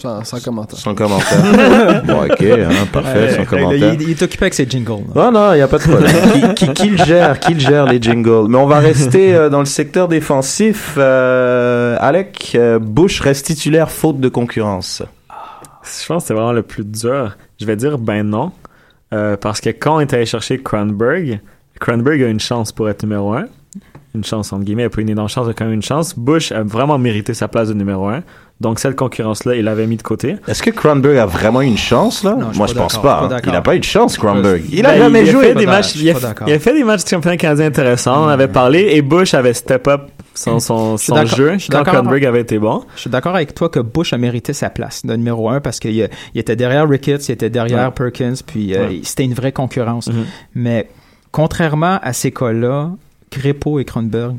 [0.00, 0.78] sans, commentaire.
[0.78, 2.02] Sans commentaire.
[2.04, 3.94] bon, ok, hein, parfait, Ouais, sans commentaire.
[3.94, 5.04] il, il est occupé avec ses jingles.
[5.14, 6.54] Non, non, il n'y a pas de problème.
[6.54, 8.46] qui, qui, qui le gère, qui le gère les jingles?
[8.48, 10.94] Mais on va rester euh, dans le secteur défensif.
[10.98, 15.02] Euh, Alec, euh, Bush reste titulaire faute de concurrence.
[15.82, 17.36] Je pense que c'est vraiment le plus dur.
[17.60, 18.52] Je vais dire ben non.
[19.12, 21.40] Euh, parce que quand on est allé chercher Cranberg,
[21.80, 23.46] Cranberg a une chance pour être numéro un.
[24.14, 25.82] Une chance, entre guillemets, il a pas une énorme chance, il a quand même une
[25.82, 26.18] chance.
[26.18, 28.22] Bush a vraiment mérité sa place de numéro un.
[28.60, 30.36] Donc cette concurrence-là, il l'avait mis de côté.
[30.46, 32.32] Est-ce que Cronberg a vraiment eu une chance, là?
[32.38, 33.20] Non, je suis Moi, pas je pense pas.
[33.24, 33.28] hein.
[33.28, 34.62] pas Il n'a pas eu de chance, Cronberg.
[34.70, 35.44] Il a Ben, jamais il joué.
[35.46, 36.14] fait des matchs, il, a,
[36.46, 39.54] il fait des matchs de championnat canadien intéressants, on en avait parlé, et Bush avait
[39.54, 40.02] step up
[40.34, 41.94] son, son, suis son jeu je suis quand d'accord.
[42.02, 42.84] Cranberg avait été bon.
[42.96, 45.80] Je suis d'accord avec toi que Bush a mérité sa place de numéro un parce
[45.80, 47.92] qu'il il était derrière Ricketts, il était derrière Ouais.
[47.94, 50.08] Perkins, puis euh, c'était une vraie concurrence.
[50.08, 50.24] Mhm.
[50.54, 50.88] Mais
[51.32, 52.90] contrairement à ces cas-là,
[53.30, 54.36] Crépeau et Kronberg,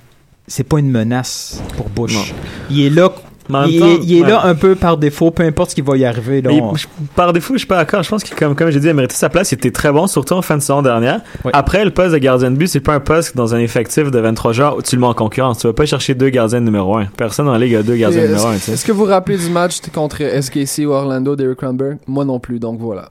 [0.47, 2.13] c'est pas une menace pour Bush.
[2.13, 2.21] Non.
[2.69, 3.09] Il est là,
[3.59, 4.29] En il, temps, est- il est ouais.
[4.29, 6.41] là un peu par défaut, peu importe ce qui va y arriver.
[6.41, 6.85] là, je-
[7.15, 8.03] par défaut, je suis pas d'accord.
[8.03, 9.51] Je pense que, comme, comme j'ai dit, il a mérité sa place.
[9.51, 11.21] Il était très bon, surtout en fin de saison dernière.
[11.53, 14.19] Après, le poste de gardien de but, c'est pas un poste dans un effectif de
[14.19, 15.59] 23 joueurs où tu le mets en concurrence.
[15.59, 17.05] Tu vas pas chercher deux gardiens de numéro un.
[17.17, 18.71] Personne dans la ligue a deux gardiens numéro un, Est-ce tu sais.
[18.73, 22.39] est-ce que vous vous rappelez du match contre SKC ou Orlando d'Eric Cranberg Moi non
[22.39, 23.09] plus, donc voilà.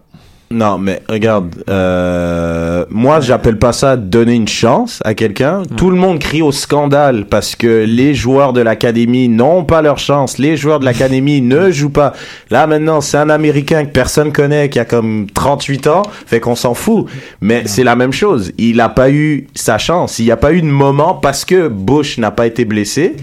[0.52, 5.62] Non, mais regarde, euh, moi j'appelle pas ça donner une chance à quelqu'un.
[5.76, 9.98] Tout le monde crie au scandale parce que les joueurs de l'académie n'ont pas leur
[9.98, 10.38] chance.
[10.38, 12.14] Les joueurs de l'académie ne jouent pas.
[12.50, 16.56] Là maintenant, c'est un Américain que personne connaît, qui a comme 38 ans, fait qu'on
[16.56, 17.06] s'en fout.
[17.40, 18.50] Mais c'est la même chose.
[18.58, 20.18] Il a pas eu sa chance.
[20.18, 23.14] Il n'y a pas eu de moment parce que Bush n'a pas été blessé.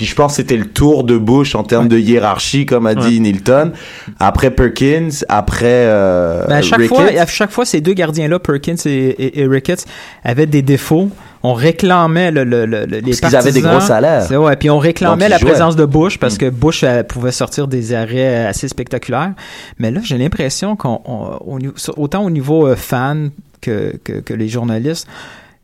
[0.00, 2.94] Puis je pense que c'était le tour de Bush en termes de hiérarchie, comme a
[2.94, 3.72] dit Nilton.
[4.18, 6.96] Après Perkins, après euh, Ben, à chaque Ricketts.
[6.96, 9.84] fois, à chaque fois, ces deux gardiens-là, Perkins et, et, et Ricketts,
[10.24, 11.10] avaient des défauts.
[11.42, 13.70] On réclamait le, le, le, le- les Parce qu'ils avaient des partisans.
[13.72, 14.22] gros salaires.
[14.26, 15.50] C'est- Ouais, puis on réclamait Donc, la jouaient.
[15.50, 16.38] présence de Bush parce Mm.
[16.38, 19.32] que Bush euh, pouvait sortir des arrêts assez spectaculaires.
[19.78, 24.14] Mais là, j'ai l'impression qu'on, on- au niveau- autant au niveau euh, fan que, que,
[24.20, 25.06] que les journalistes,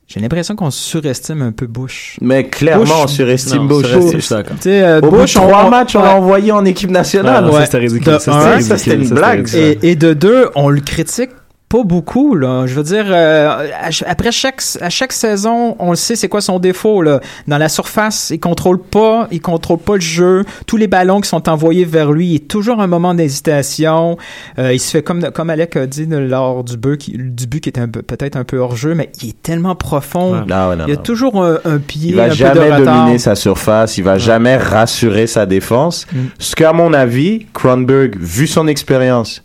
[0.08, 2.16] j'ai l'impression qu'on surestime un peu Bush.
[2.20, 3.86] Mais clairement, Bush- on surestime Non, Bush.
[3.88, 4.42] surestime.
[4.44, 6.90] Tu sais, euh, Au bout de Bush, trois on- matchs, on l'a envoyé en équipe
[6.90, 7.36] nationale.
[7.38, 7.60] Ah, non, Ouais.
[7.60, 8.12] ça, c'était ridicule.
[8.14, 9.78] De Ça, un, c'était ça, une Ça, blague, ridicule.
[9.82, 11.30] Et, et de deux, on le critique
[11.68, 12.64] pas beaucoup là.
[12.66, 13.68] Je veux dire, euh,
[14.07, 17.20] après chaque à chaque saison, on le sait c'est quoi son défaut là.
[17.48, 20.44] Dans la surface, il contrôle pas, il contrôle pas le jeu.
[20.66, 24.16] Tous les ballons qui sont envoyés vers lui, il y a toujours un moment d'hésitation.
[24.59, 27.61] Euh, il se fait comme comme Alec a dit lors du but qui, du but
[27.61, 30.35] qui peu- peut-être un peu hors jeu, mais il est tellement profond.
[30.35, 30.46] Ouais.
[30.46, 31.02] Non, ouais, non, Il y a non.
[31.02, 32.94] toujours un, un pied, Il va un jamais peu de retard.
[33.02, 36.07] dominer sa surface, il va jamais rassurer sa défense.
[36.12, 36.18] Mm.
[36.38, 39.42] Ce qu'à mon avis, Kronberg, vu son expérience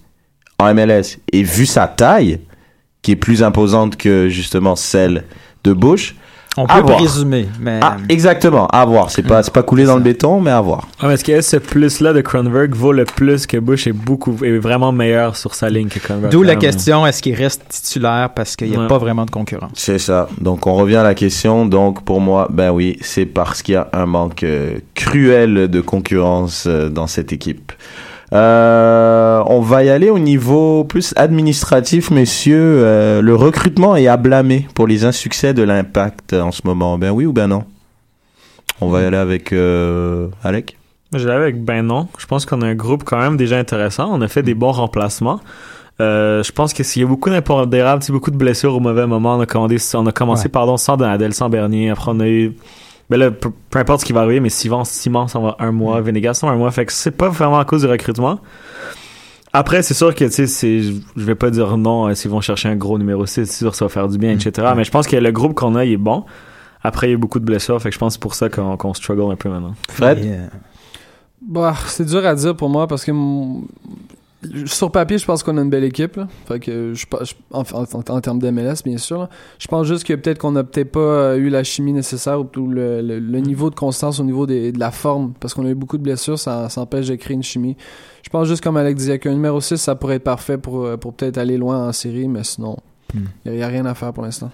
[0.62, 2.40] en MLS et vu sa taille,
[3.02, 5.24] qui est plus imposante que justement celle
[5.64, 6.16] de Bush,
[6.58, 9.10] On peut présumer, mais ah, exactement, à voir.
[9.10, 10.86] C'est pas, c'est pas coulé dans le béton, mais à voir.
[11.00, 14.58] Ah, est-ce que ce plus-là de Cronenberg vaut le plus que Bush est beaucoup, est
[14.58, 16.30] vraiment meilleur sur sa ligne que Cronenberg?
[16.32, 16.60] d'où la même?
[16.60, 18.88] question est-ce qu'il reste titulaire parce qu'il n'y a Ouais.
[18.90, 19.72] pas vraiment de concurrence?
[19.76, 20.28] C'est ça.
[20.42, 21.66] Donc on revient à la question.
[21.66, 25.80] Donc pour moi, ben oui, c'est parce qu'il y a un manque euh, cruel de
[25.82, 27.72] concurrence euh, dans cette équipe.
[28.34, 32.82] Euh, on va y aller au niveau plus administratif, messieurs.
[32.84, 36.98] Euh, le recrutement est à blâmer pour les insuccès de l'impact en ce moment.
[36.98, 37.64] Ben oui ou ben non?
[38.80, 40.78] On va y aller avec euh, Alec.
[41.14, 42.08] Je l'avais avec ben non.
[42.18, 44.10] Je pense qu'on a un groupe quand même déjà intéressant.
[44.12, 45.42] On a fait des bons remplacements.
[46.00, 49.36] Euh, je pense que s'il y a beaucoup d'impondérables, beaucoup de blessures au mauvais moment,
[49.36, 50.50] on a, commandé, on a commencé Ouais.
[50.50, 51.90] pardon, sans Donadel, sans Bernier.
[51.90, 52.54] Après, on a eu.
[53.12, 56.00] Ben là, peu, importe ce qui va arriver, mais Simon, Simon s'en va un mois,
[56.00, 56.72] Venegas s'en va un mois.
[56.72, 58.40] Fait que c'est pas vraiment à cause du recrutement.
[59.52, 60.94] Après, c'est sûr que, tu sais, c'est- je
[61.26, 63.76] vais pas dire non euh, s'ils vont chercher un gros numéro 6, c'est sûr que
[63.76, 64.70] ça va faire du bien, etc.
[64.78, 66.24] Mais je pense que le groupe qu'on a, il est bon.
[66.84, 68.34] Après, il y a eu beaucoup de blessures, fait que je pense que c'est pour
[68.34, 69.74] ça qu'on qu'on struggle un peu maintenant.
[69.90, 70.20] Fred?
[70.24, 70.48] Euh,
[71.42, 73.64] Bah, c'est dur à dire pour moi parce que mon-
[74.66, 76.16] sur papier, je pense qu'on a une belle équipe.
[76.16, 76.28] là.
[76.48, 79.20] Fait que je, je- en, en- en termes d'MLS, bien sûr.
[79.20, 79.30] là.
[79.60, 82.48] Je pense juste que peut-être qu'on a peut-être pas euh, eu la chimie nécessaire ou
[82.68, 85.70] le, le- le niveau de constance au niveau des- de la forme parce qu'on a
[85.70, 87.78] eu beaucoup de blessures, ça, ça empêche de créer une chimie.
[88.24, 90.98] Je pense juste comme Alex disait qu'un numéro 6, ça pourrait être parfait pour, euh,
[90.98, 92.78] pour peut-être aller loin en série, mais sinon,
[93.46, 94.52] il n'y a, rien à faire pour l'instant.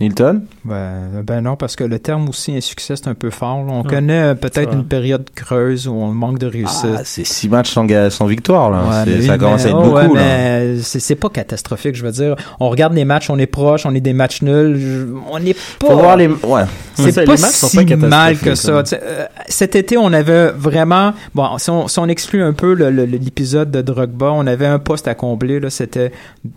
[0.00, 0.42] Nilton?
[0.64, 3.56] Ben, ben non, parce que le terme aussi insuccès, c'est un peu fort.
[3.68, 3.88] On Ouais.
[3.90, 6.90] connaît euh, peut-être une période creuse où on manque de réussite.
[6.98, 9.04] Ah, C'est six matchs sans, victoire là.
[9.04, 10.10] Ouais, ça commence à être oh, beaucoup ouais, là.
[10.14, 12.36] mais c'est c'est pas catastrophique, je veux dire.
[12.60, 14.78] On regarde les matchs, on est proche, on est des matchs nuls.
[14.78, 15.86] je- On n'est pas.
[15.88, 16.28] Faut voir les.
[16.28, 16.62] Ouais.
[17.04, 18.82] C'est Ça, pas si pas mal que ça.
[18.92, 21.12] euh, cet été, on avait vraiment...
[21.34, 25.08] Bon, si on, si on exclut un peu l'épisode de Drogba, on avait un poste
[25.08, 25.60] à combler.
[25.60, 26.12] là, C'était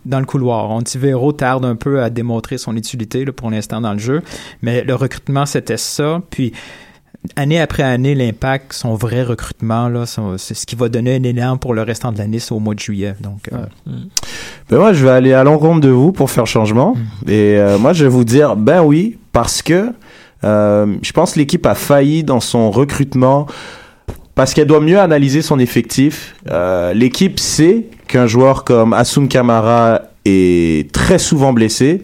[0.06, 0.70] dans le couloir.
[0.72, 4.22] Ontivero tarde un peu à démontrer son utilité là, pour l'instant dans le jeu.
[4.62, 6.22] Mais le recrutement, c'était ça.
[6.30, 6.54] Puis
[7.36, 10.06] année après année, l'impact, son vrai recrutement, là,
[10.38, 12.74] c'est ce qui va donner un élan pour le restant de l'année, c'est au mois
[12.74, 13.16] de juillet.
[13.22, 13.58] Donc, euh,
[14.70, 16.96] Ben moi, je vais aller à l'encontre de vous pour faire changement.
[17.28, 19.92] Et euh, moi, je vais vous dire, ben oui, parce que euh,
[20.44, 23.48] je pense que l'équipe a failli dans son recrutement
[24.36, 26.36] parce qu'elle doit mieux analyser son effectif.
[26.50, 32.02] Euh, l'équipe sait qu'un joueur comme Asun Kamara est très souvent blessé.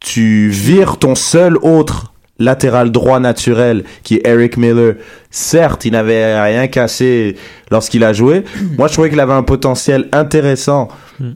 [0.00, 4.94] Tu vires ton seul autre latéral droit naturel qui est Eric Miller.
[5.30, 7.36] Certes, il n'avait rien cassé
[7.70, 8.44] lorsqu'il a joué.
[8.78, 10.88] Moi, je trouvais qu'il avait un potentiel intéressant.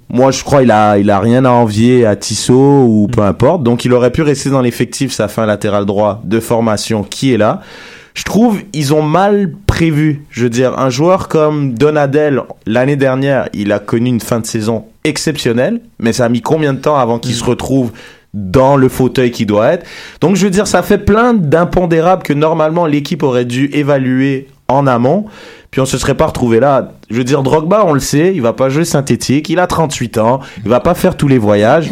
[0.09, 3.63] Moi, je crois il a il a rien à envier à Tissot ou peu importe.
[3.63, 7.39] Donc, il aurait pu rester dans l'effectif sa fin latéral droit de formation qui est
[7.39, 7.61] là.
[8.15, 10.25] Je trouve ils ont mal prévu.
[10.31, 14.47] Je veux dire, un joueur comme Donadel l'année dernière, il a connu une fin de
[14.47, 17.93] saison exceptionnelle, mais ça a mis combien de temps avant qu'il se retrouve
[18.35, 19.87] dans le fauteuil qui doit être?
[20.21, 24.87] Donc je veux dire, ça fait plein d'impondérables que normalement l'équipe aurait dû évaluer en
[24.87, 25.27] amont.
[25.71, 26.93] Puis on se serait pas retrouvé là.
[27.13, 30.17] Je veux dire, Drogba, on le sait, il va pas jouer synthétique, il a 38
[30.17, 31.91] ans, il va pas faire tous les voyages.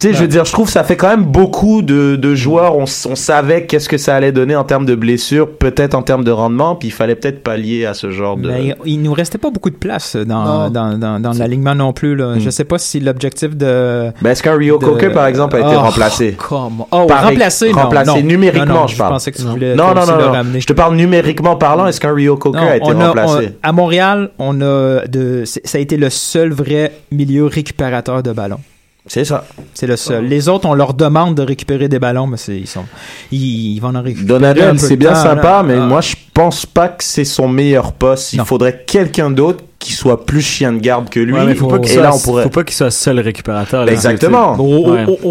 [0.00, 2.34] Tu sais, je veux dire, je trouve que ça fait quand même beaucoup de, de
[2.34, 2.74] joueurs.
[2.74, 6.24] On, on savait qu'est-ce que ça allait donner en termes de blessures, peut-être en termes
[6.24, 8.48] de rendement, puis il fallait peut-être pallier à ce genre de.
[8.48, 12.16] Mais il, nous restait pas beaucoup de place dans, dans, dans, dans l'alignement non plus.
[12.16, 12.36] Là.
[12.36, 12.40] Mm.
[12.40, 14.10] Je sais pas si l'objectif de...
[14.22, 16.32] Ben, est-ce qu'un Rio de- Coker, par exemple, a été Oh, remplacé?
[16.32, 17.02] come on.
[17.02, 18.26] Oh, Par- remplacé, non, remplacé non.
[18.26, 19.12] numériquement, Non, non, je parle.
[19.12, 19.50] pensais que tu Non.
[19.50, 20.32] voulais Non, non, aussi non, le non.
[20.32, 20.60] ramener.
[20.62, 21.86] Je te parle numériquement parlant.
[21.86, 23.48] Est-ce qu'un Rio Coker Non, a été on a- remplacé?
[23.62, 28.32] on- à Montréal, on a de, ça a été le seul vrai milieu récupérateur de
[28.32, 28.60] ballons.
[29.06, 29.44] C'est ça.
[29.74, 30.26] C'est le seul.
[30.26, 32.84] Les autres, on leur demande de récupérer des ballons, mais c'est, ils sont,
[33.32, 34.24] ils, ils vont en récupérer.
[34.24, 35.62] un Donadel, c'est bien temps, sympa, là.
[35.62, 35.86] mais Ah.
[35.86, 38.34] moi, je pense pas que c'est son meilleur poste.
[38.34, 38.44] Il Non.
[38.44, 41.32] faudrait quelqu'un d'autre qui soit plus chien de garde que lui.
[41.32, 42.42] Ouais, mais faut pas qu'il et soit, là, on pourrait.
[42.44, 43.84] faut pas qu'il soit seul récupérateur.
[43.86, 43.90] là.
[43.92, 44.54] Exactement.
[44.56, 44.90] Au-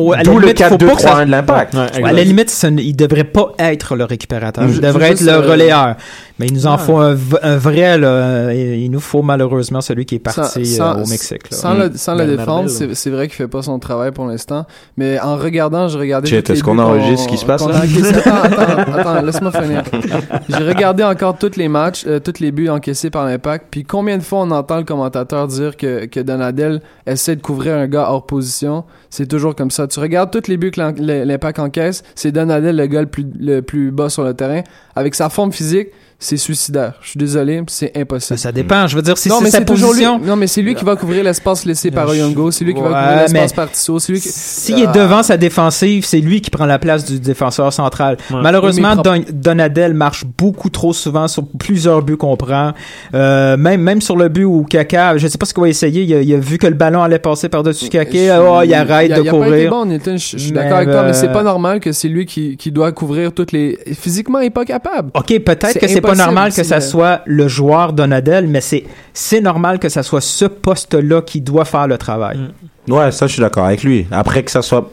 [0.09, 0.23] Ouais.
[0.23, 1.73] D'où le limite, faut pas que ça- 4-2-3-1 de l'impact.
[1.75, 4.65] Ouais, À la limite, ce n- il devrait pas être le récupérateur.
[4.67, 5.95] Il je devrait être le euh, relayeur.
[6.39, 8.51] Mais il nous en faut un, vrai, là.
[8.53, 11.51] Il nous faut malheureusement celui qui est parti Sans- euh, au sans- Mexique.
[11.51, 11.57] là.
[11.57, 14.25] Sans, le, sans le Ben, défendre, c'est c'est vrai qu'il fait pas son travail pour
[14.25, 14.65] l'instant.
[14.97, 16.29] Mais en regardant, je regardais.
[16.29, 19.83] Est-ce qu'on enregistre ce qui se passe, attends, attends, laisse-moi finir.
[20.49, 23.65] J'ai regardé encore tous les matchs, euh, tous les buts encaissés par l'Impact.
[23.69, 27.75] Puis combien de fois on entend le commentateur dire que, que Donadel essaie de couvrir
[27.75, 29.87] un gars hors position C'est toujours comme ça.
[29.87, 33.61] Tu regardes tous les buts que l'Im- l'Impact encaisse, c'est Donadel le gars plus, le
[33.61, 34.61] plus bas sur le terrain.
[34.95, 35.89] Avec sa forme physique,
[36.21, 36.93] c'est suicidaire.
[37.01, 38.37] Je suis désolé, c'est impossible.
[38.37, 38.87] Ça dépend.
[38.87, 40.03] Je veux dire, si c'est sa toujours lui.
[40.03, 40.19] position.
[40.19, 42.51] Non, mais c'est lui qui va couvrir l'espace laissé par Oyongo.
[42.51, 43.99] C'est lui qui va couvrir l'espace par Tissot.
[43.99, 44.27] C'est lui qui.
[44.29, 48.17] S'il est devant sa défensive, c'est lui qui prend la place du défenseur central.
[48.31, 48.37] Ouais.
[48.43, 52.73] Malheureusement, Oui, Don- Donadel marche beaucoup trop souvent sur plusieurs buts qu'on prend.
[53.13, 56.03] Euh, même, même sur le but où Kaka, je sais pas ce qu'il va essayer,
[56.03, 59.07] il a, il a vu que le ballon allait passer par-dessus Kaka, oh, il arrête
[59.09, 59.69] Il a- de il a pas été courir.
[59.69, 62.09] bon, Nilton, je, je suis d'accord avec toi, mais c'est euh, pas normal que c'est
[62.09, 63.79] lui qui, qui doit couvrir toutes les.
[63.93, 65.11] Physiquement, il est pas capable.
[65.13, 68.83] OK, peut-être que c'est pas normal que ça le- soit le joueur Donadel, mais c'est
[69.13, 72.39] c'est normal que ça soit ce poste-là qui doit faire le travail.
[72.87, 74.07] Ouais, ça, je suis d'accord avec lui.
[74.11, 74.89] Après que ça soit.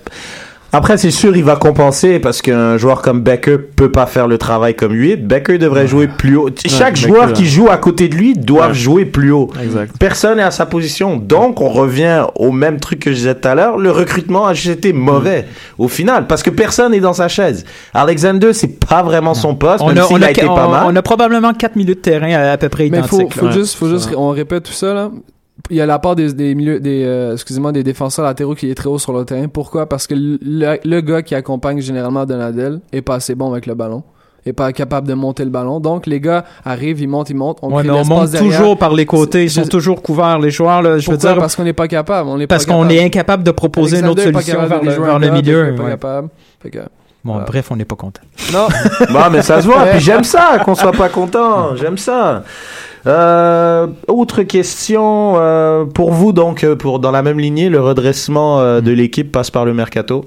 [0.77, 4.37] Après, c'est sûr, il va compenser parce qu'un joueur comme Becker peut pas faire le
[4.37, 5.17] travail comme lui.
[5.17, 6.51] Becker devrait jouer plus haut.
[6.67, 8.75] Chaque Becker, joueur qui joue à côté de lui doit Ouais.
[8.75, 9.51] jouer plus haut.
[9.63, 9.95] Exact.
[9.99, 11.17] Personne n'est à sa position.
[11.17, 13.79] Donc, on revient au même truc que je disais tout à l'heure.
[13.79, 15.47] Le recrutement a juste été mauvais
[15.79, 17.65] au final parce que personne n'est dans sa chaise.
[17.95, 20.55] Alexander, c'est pas vraiment son poste, On même a, s'il on, a, a, été on-
[20.55, 20.83] pas mal.
[20.89, 23.39] on a probablement 4 milieux de terrain à, à peu près Mais faut, identiques.
[23.41, 25.11] faut juste, faut juste, on répète tout ça, là.
[25.71, 28.71] Il y a la part des, des milieux, des, euh, excusez-moi, des défenseurs latéraux qui
[28.71, 29.49] est très haut sur le terrain.
[29.49, 29.89] Pourquoi?
[29.89, 30.39] Parce que le,
[30.85, 34.03] le gars qui accompagne généralement Donadel est pas assez bon avec le ballon.
[34.45, 35.81] Est pas capable de monter le ballon.
[35.81, 37.59] Donc, les gars arrivent, ils montent, ils montent.
[37.63, 38.49] On Ouais, crée mais on monte derrière.
[38.61, 40.83] toujours par les côtés, ils Je- sont toujours couverts, les joueurs.
[40.83, 42.29] Là, je veux dire, Parce qu'on n'est pas capable.
[42.29, 44.43] On est parce qu'on est incapable de proposer une autre Alexander est pas
[44.79, 45.69] solution vers vers le milieu.
[45.69, 45.91] Est pas ouais.
[45.91, 46.29] capable.
[46.61, 46.79] Fait que-
[47.27, 48.23] Bon, bref, on n'est pas content.
[48.53, 48.69] Non,
[49.11, 49.85] Bon, mais ça se voit.
[49.87, 51.75] Puis j'aime ça qu'on soit pas content.
[51.77, 52.45] J'aime ça.
[53.07, 58.59] Euh, autre question euh, pour vous donc euh, pour dans la même lignée le redressement
[58.59, 60.25] euh, de l'équipe passe par le mercato.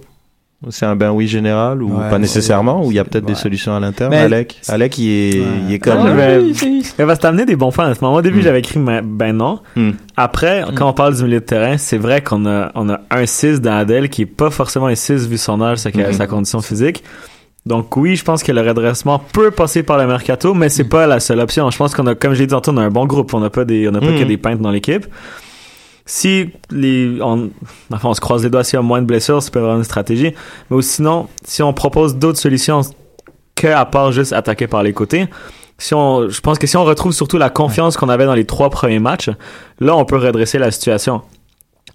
[0.69, 3.31] C'est un ben oui général ou Ouais, pas nécessairement ou il y a peut-être ouais.
[3.31, 4.09] des solutions à l'interne.
[4.11, 5.45] Mais- Alec, Alec il est, Ouais.
[5.69, 7.85] il est comme Ah, Mais parce que t'as amené des bons points.
[7.85, 8.43] À ce moment, au début, Mm.
[8.43, 9.59] j'avais écrit ben, ben non.
[9.77, 9.91] Mm.
[10.17, 13.25] Après, quand on parle du milieu de terrain, c'est vrai qu'on a, on a un
[13.25, 16.59] 6 dans Adèle qui est pas forcément un 6 vu son âge, sa, sa condition
[16.61, 17.05] physique.
[17.65, 21.07] Donc oui, je pense que le redressement peut passer par le mercato, mais c'est pas
[21.07, 21.69] la seule option.
[21.71, 23.33] Je pense qu'on a, comme j'ai dit tantôt, on a un bon groupe.
[23.33, 25.05] On n'a pas des, on n'a pas que des peintres dans l'équipe.
[26.09, 27.51] Si les, on,
[27.93, 29.77] enfin, on se croise les doigts s'il y a moins de blessures, c'est pas vraiment
[29.77, 30.33] une stratégie.
[30.71, 32.81] Mais sinon, si on propose d'autres solutions
[33.55, 35.27] que à part juste attaquer par les côtés,
[35.77, 38.45] si on, je pense que si on retrouve surtout la confiance qu'on avait dans les
[38.45, 39.29] trois premiers matchs,
[39.79, 41.21] là, on peut redresser la situation.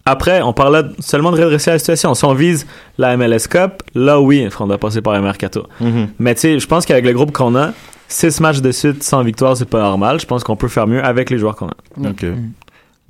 [0.07, 2.15] Après, on parlait seulement de redresser la situation.
[2.15, 5.67] Si on vise la MLS Cup, là, oui, on doit passer par le mercato.
[5.81, 6.11] mhm.
[6.21, 7.73] Mais tu sais, je pense qu'avec le groupe qu'on a,
[8.07, 10.21] six matchs de suite sans victoire, c'est pas normal.
[10.21, 12.11] Je pense qu'on peut faire mieux avec les joueurs qu'on a.
[12.11, 12.27] Ok.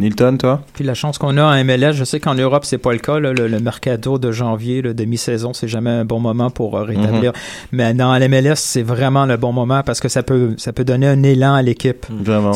[0.01, 0.61] Nilton, toi?
[0.75, 3.21] Puis la chance qu'on a en MLS, je sais qu'en Europe, c'est pas le cas.
[3.21, 3.33] là.
[3.33, 7.33] le, le mercato de janvier, le demi-saison, c'est jamais un bon moment pour euh, rétablir.
[7.71, 11.07] Mais dans l'MLS, c'est vraiment le bon moment parce que ça peut, ça peut donner
[11.07, 12.07] un élan à l'équipe.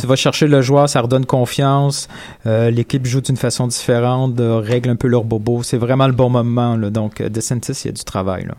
[0.01, 2.09] Tu vas chercher le joueur, ça redonne confiance.
[2.47, 5.63] Euh, L'équipe joue d'une façon différente, euh, règle un peu leur bobo.
[5.63, 6.75] C'est vraiment le bon moment.
[6.77, 6.91] Là.
[6.91, 8.47] Donc, DeSantis, il y a du travail.
[8.47, 8.55] Là.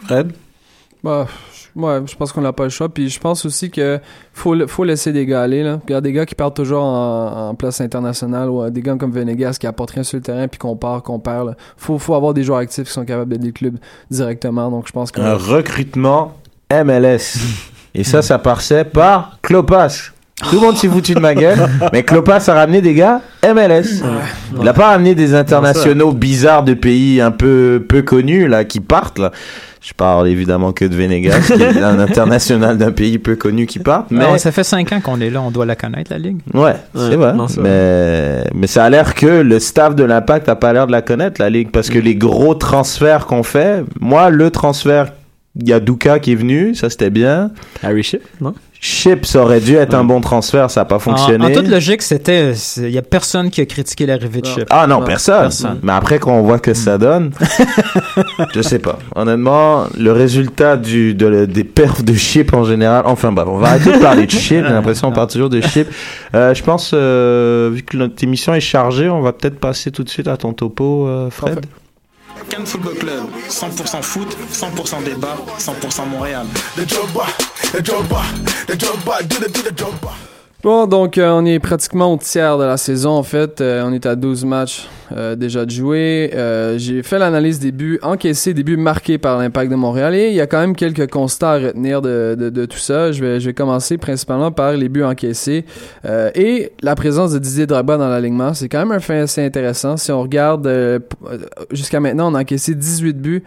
[0.00, 0.32] Fred?
[1.02, 2.88] Bah, je- ouais, je pense qu'on n'a pas le choix.
[2.88, 3.98] Puis je pense aussi que
[4.32, 5.62] faut, faut laisser des gars aller.
[5.62, 5.80] Là.
[5.88, 8.82] Il y a des gars qui partent toujours en, en place internationale ou euh, des
[8.82, 11.46] gars comme Venegas qui apportent rien sur le terrain puis qu'on part, qu'on perd.
[11.48, 11.54] Là.
[11.76, 13.76] Faut, faut avoir des joueurs actifs qui sont capables d'aider le club
[14.10, 14.70] directement.
[14.70, 15.20] Donc je pense que.
[15.20, 16.34] Un recrutement
[16.70, 17.38] MLS.
[17.94, 20.10] Et ça, ça passait par Klopas.
[20.48, 21.58] Tout le monde s'est foutu de ma gueule.
[21.92, 24.02] Mais Klopas a ramené des gars MLS.
[24.60, 28.80] Il a pas ramené des internationaux bizarres de pays un peu peu connus là qui
[28.80, 29.32] partent là.
[29.82, 33.78] Je parle évidemment que de Venegas, qui est un international d'un pays peu connu qui
[33.78, 34.04] part.
[34.10, 36.36] Mais Mais ça fait cinq ans qu'on est là, on doit la connaître, la Ligue.
[36.52, 37.32] Ouais, c'est vrai.
[37.32, 40.92] non, mais, mais ça a l'air que le staff de l'Impact a pas l'air de
[40.92, 45.12] la connaître, la Ligue, parce que les gros transferts qu'on fait, moi, le transfert,
[45.58, 47.50] il y a Duka qui est venu, ça c'était bien.
[47.82, 48.52] Harry Ship, non?
[48.82, 51.44] Chip, ça aurait dû être un bon transfert, ça a pas fonctionné.
[51.44, 54.64] En, en toute logique, c'était, il y a personne qui a critiqué l'arrivée de Chip.
[54.70, 55.42] Ah non, personne.
[55.42, 55.80] personne.
[55.82, 57.30] Mais après, quand on voit que ça donne,
[58.54, 58.98] je sais pas.
[59.14, 63.68] Honnêtement, le résultat du, de, des perfs de Chip en général, enfin bref, on va
[63.68, 65.86] arrêter de parler de Chip, j'ai l'impression qu'on parle toujours de Chip.
[66.34, 70.04] Euh, je pense, euh, vu que notre émission est chargée, on va peut-être passer tout
[70.04, 71.66] de suite à ton topo, euh, Fred.
[72.48, 76.46] Cannes Football Club, 100% foot, 100% débat, 100% Montréal.
[76.76, 77.26] The Jobba,
[77.72, 80.29] the Jobba, the Jobba, do the, do the Jobba.
[80.62, 83.62] Bon, donc euh, on est pratiquement au tiers de la saison en fait.
[83.62, 86.30] Euh, on est à 12 matchs euh, déjà de jouer.
[86.76, 90.34] J'ai fait l'analyse des buts encaissés, des buts marqués par l'Impact de Montréal et il
[90.34, 93.10] y a quand même quelques constats à retenir de, de, de tout ça.
[93.10, 95.64] Je vais, je vais commencer principalement par les buts encaissés
[96.34, 98.52] et la présence de Didier Drogba dans l'alignement.
[98.52, 99.96] C'est quand même un fait assez intéressant.
[99.96, 100.70] Si on regarde
[101.70, 103.44] jusqu'à maintenant, on a encaissé 18 buts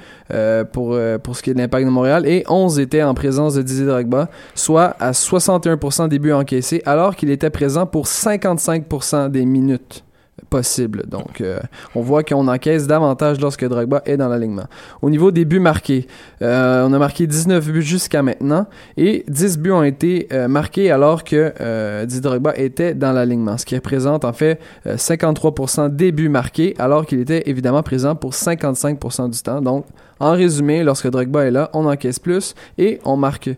[0.72, 3.62] pour, pour ce qui est de l'Impact de Montréal et 11 étaient en présence de
[3.62, 9.46] Didier Drogba, soit à 61% des buts encaissés alors qu'il était présent pour 55% des
[9.46, 10.04] minutes
[10.50, 11.04] possibles.
[11.08, 11.60] Donc, euh,
[11.96, 14.66] on voit qu'on encaisse davantage lorsque Drogba est dans l'alignement.
[15.02, 16.08] Au niveau des buts marqués,
[16.42, 20.92] euh, on a marqué 19 buts jusqu'à maintenant et 10 buts ont été euh, marqués
[20.92, 26.12] alors que euh, Drogba était dans l'alignement, ce qui représente en fait euh, 53% des
[26.12, 29.62] buts marqués alors qu'il était évidemment présent pour 55% du temps.
[29.62, 29.86] Donc,
[30.20, 33.50] en résumé, lorsque Drogba est là, on encaisse plus et on marque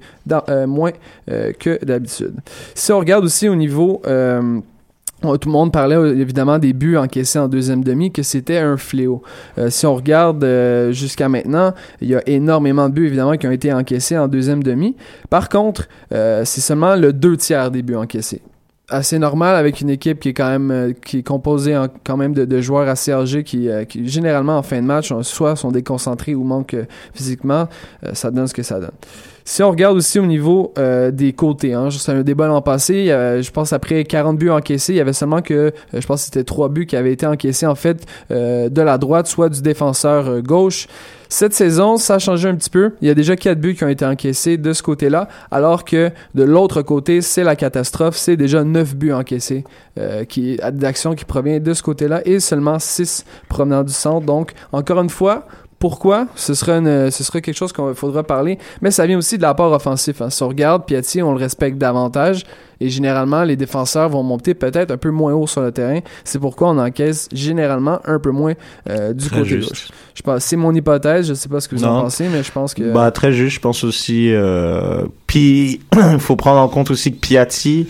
[0.49, 0.91] euh, moins
[1.29, 2.33] euh, que d'habitude.
[2.73, 4.01] Si on regarde aussi au niveau...
[5.37, 8.77] tout le monde parlait euh, évidemment des buts encaissés en deuxième demi, que c'était un
[8.77, 9.21] fléau.
[9.57, 13.47] Euh, si on regarde euh, jusqu'à maintenant, il y a énormément de buts évidemment qui
[13.47, 14.95] ont été encaissés en deuxième demi.
[15.29, 18.41] Par contre, c'est seulement le deux tiers des buts encaissés.
[18.89, 22.61] Assez normal avec une équipe qui est quand même qui est composée quand même de,
[22.61, 26.77] joueurs assez âgés qui, qui généralement en fin de match soit sont déconcentrés ou manquent
[27.13, 27.67] physiquement,
[28.13, 28.91] ça donne ce que ça donne.
[29.47, 33.11] Si on regarde aussi au niveau euh, des côtés, hein, c'est un débat l'an passé,
[33.11, 36.21] avait, je pense après 40 buts encaissés, il y avait seulement que, euh, je pense
[36.21, 39.49] que c'était 3 buts qui avaient été encaissés en fait euh, de la droite, soit
[39.49, 40.87] du défenseur euh, gauche.
[41.29, 42.93] Cette saison, ça a changé un petit peu.
[43.01, 46.11] Il y a déjà 4 buts qui ont été encaissés de ce côté-là, alors que
[46.33, 49.63] de l'autre côté, c'est la catastrophe, c'est déjà 9 buts encaissés
[49.99, 54.25] euh, qui d'action qui provient de ce côté-là et seulement 6 provenant du centre.
[54.25, 55.45] Donc, encore une fois,
[55.89, 59.43] pourquoi ce serait, une- ce quelque chose qu'il faudra parler, mais ça vient aussi de
[59.43, 60.19] l'apport offensif.
[60.19, 60.31] hein.
[60.31, 62.41] Si on regarde Piatti, on le respecte davantage
[62.81, 65.99] et généralement les défenseurs vont monter peut-être un peu moins haut sur le terrain.
[66.23, 68.53] C'est pourquoi on encaisse généralement un peu moins
[68.89, 69.69] euh, du Très côté juste.
[69.69, 69.87] gauche.
[70.15, 71.27] Je pense, c'est mon hypothèse.
[71.27, 73.57] Je sais pas ce que vous en pensez, mais je pense que Bah, très juste,
[73.57, 74.33] je pense aussi.
[74.33, 75.81] Euh, puis,
[76.13, 77.87] il faut prendre en compte aussi que Piatti,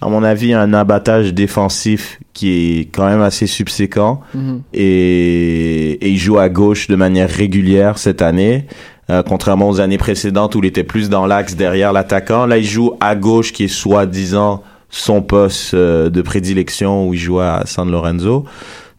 [0.00, 4.20] à mon avis, un abattage défensif qui est quand même assez subséquent.
[4.34, 4.62] Mhm.
[4.72, 8.66] et, et il joue à gauche de manière régulière cette année.
[9.10, 12.64] Euh, contrairement aux années précédentes où il était plus dans l'axe derrière l'attaquant, là il
[12.64, 17.62] joue à gauche qui est soi-disant son poste euh, de prédilection où il joue à
[17.64, 18.44] San Lorenzo.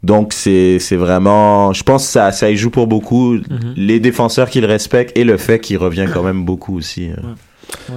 [0.02, 3.36] Donc c'est c'est vraiment, je pense que ça ça y joue pour beaucoup
[3.76, 7.10] les défenseurs qui le respectent et le fait qu'il revient quand même beaucoup aussi.
[7.10, 7.14] euh.
[7.14, 7.34] Ouais,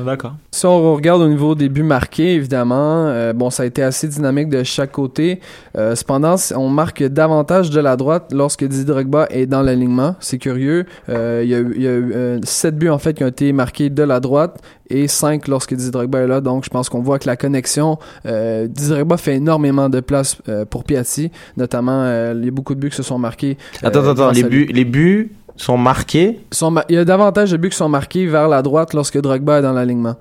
[0.07, 0.35] D'accord.
[0.51, 4.09] Si on regarde au niveau des buts marqués, évidemment, euh, bon, ça a été assez
[4.09, 5.41] dynamique de chaque côté.
[5.77, 10.17] Euh, cependant, on marque davantage de la droite lorsque Didier Drogba est dans l'alignement.
[10.21, 10.87] C'est curieux.
[11.09, 13.25] Euh, Il y a eu, il y a eu euh, sept buts en fait qui
[13.25, 16.41] ont été marqués de la droite et 5 lorsque Didier Drogba est là.
[16.41, 20.37] Donc, je pense qu'on voit que la connexion, euh, Didier Drogba fait énormément de place
[20.49, 22.03] euh, pour Piatti, notamment.
[22.05, 23.57] euh, il y a beaucoup de buts qui se sont marqués.
[23.83, 25.33] euh, Attends attends les buts les buts
[25.65, 26.41] sont marqués?
[26.51, 29.21] Sont ma- il y a davantage de buts qui sont marqués vers la droite lorsque
[29.21, 30.17] Drogba est dans l'alignement.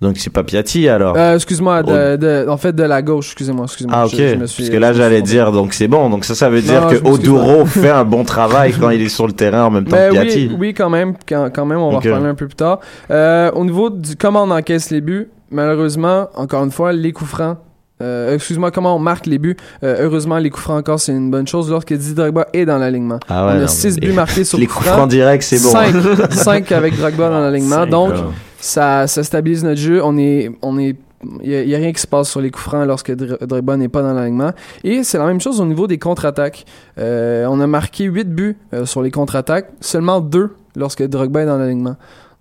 [0.00, 1.14] Donc c'est pas Piatti alors?
[1.18, 1.82] Euh, excuse-moi,
[2.48, 3.98] en fait de la gauche, excusez-moi, excusez-moi.
[4.00, 6.24] Ah ok, je- je me suis- parce que là j'allais dire donc c'est bon, donc
[6.24, 9.26] ça ça veut dire Non, que Oduro fait un bon travail quand il est sur
[9.26, 10.48] le terrain en même temps Ben que Piatti.
[10.52, 12.80] oui, oui, quand même, quand, quand même, on va en reparler un peu plus tard.
[13.10, 17.28] Euh, au niveau du comment on encaisse les buts, malheureusement, encore une fois, les coups
[17.30, 17.58] francs.
[18.00, 19.56] Euh, excuse-moi, comment on marque les buts?
[19.82, 22.78] Euh, heureusement, les coups francs encore, c'est une bonne chose lorsque Didier Drogba est dans
[22.78, 23.18] l'alignement.
[23.28, 25.70] Ah ouais, on a 6 mais buts marqués sur les coups francs directs c'est bon.
[25.70, 25.94] 5,
[26.32, 27.86] 5 avec Drogba dans l'alignement.
[27.86, 28.14] Donc,
[28.58, 30.00] ça, ça stabilise notre jeu.
[30.04, 30.96] On est, on est,
[31.42, 33.88] il y, a rien qui se passe sur les coups francs lorsque Dr- Drogba n'est
[33.88, 34.52] pas dans l'alignement.
[34.84, 36.64] Et c'est la même chose au niveau des contre-attaques.
[36.98, 41.46] Euh, on a marqué 8 buts euh, sur les contre-attaques, seulement 2 lorsque Drogba est
[41.46, 41.96] dans l'alignement.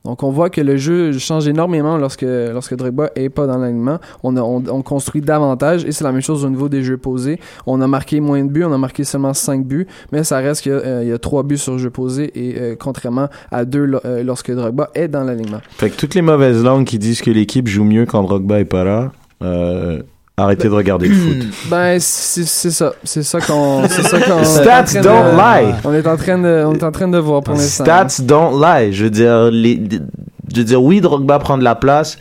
[0.05, 3.99] Donc on voit que le jeu change énormément lorsque lorsque Drogba est pas dans l'alignement.
[4.23, 7.39] On, construit davantage et c'est la même chose au niveau des jeux posés.
[7.67, 10.61] On a marqué moins de buts, on a marqué seulement 5 buts, mais ça reste
[10.61, 13.65] qu'il y a, euh, y a 3 buts sur jeu posé et euh, contrairement à
[13.65, 15.59] 2 lorsque Drogba est dans l'alignement.
[15.69, 18.65] Fait que toutes les mauvaises langues qui disent que l'équipe joue mieux quand Drogba est
[18.65, 19.11] pas là,
[20.41, 21.37] arrêtez de regarder le foot.
[21.69, 25.37] Ben c'est ça, c'est ça qu'on Stats est don't de-
[25.67, 25.73] lie.
[25.83, 27.83] On est en train de on est en train de voir pour l'instant.
[27.83, 28.93] Stats don't lie.
[28.93, 29.81] Je veux dire, les,
[30.53, 32.17] je veux dire, oui, Drogba prend de la place.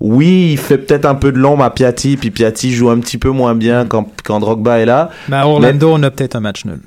[0.00, 3.18] Oui, il fait peut-être un peu de l'ombre à Piatti, puis Piatti joue un petit
[3.18, 5.10] peu moins bien quand, quand Drogba est là.
[5.28, 6.80] Mais à Orlando, on a peut-être un match nul.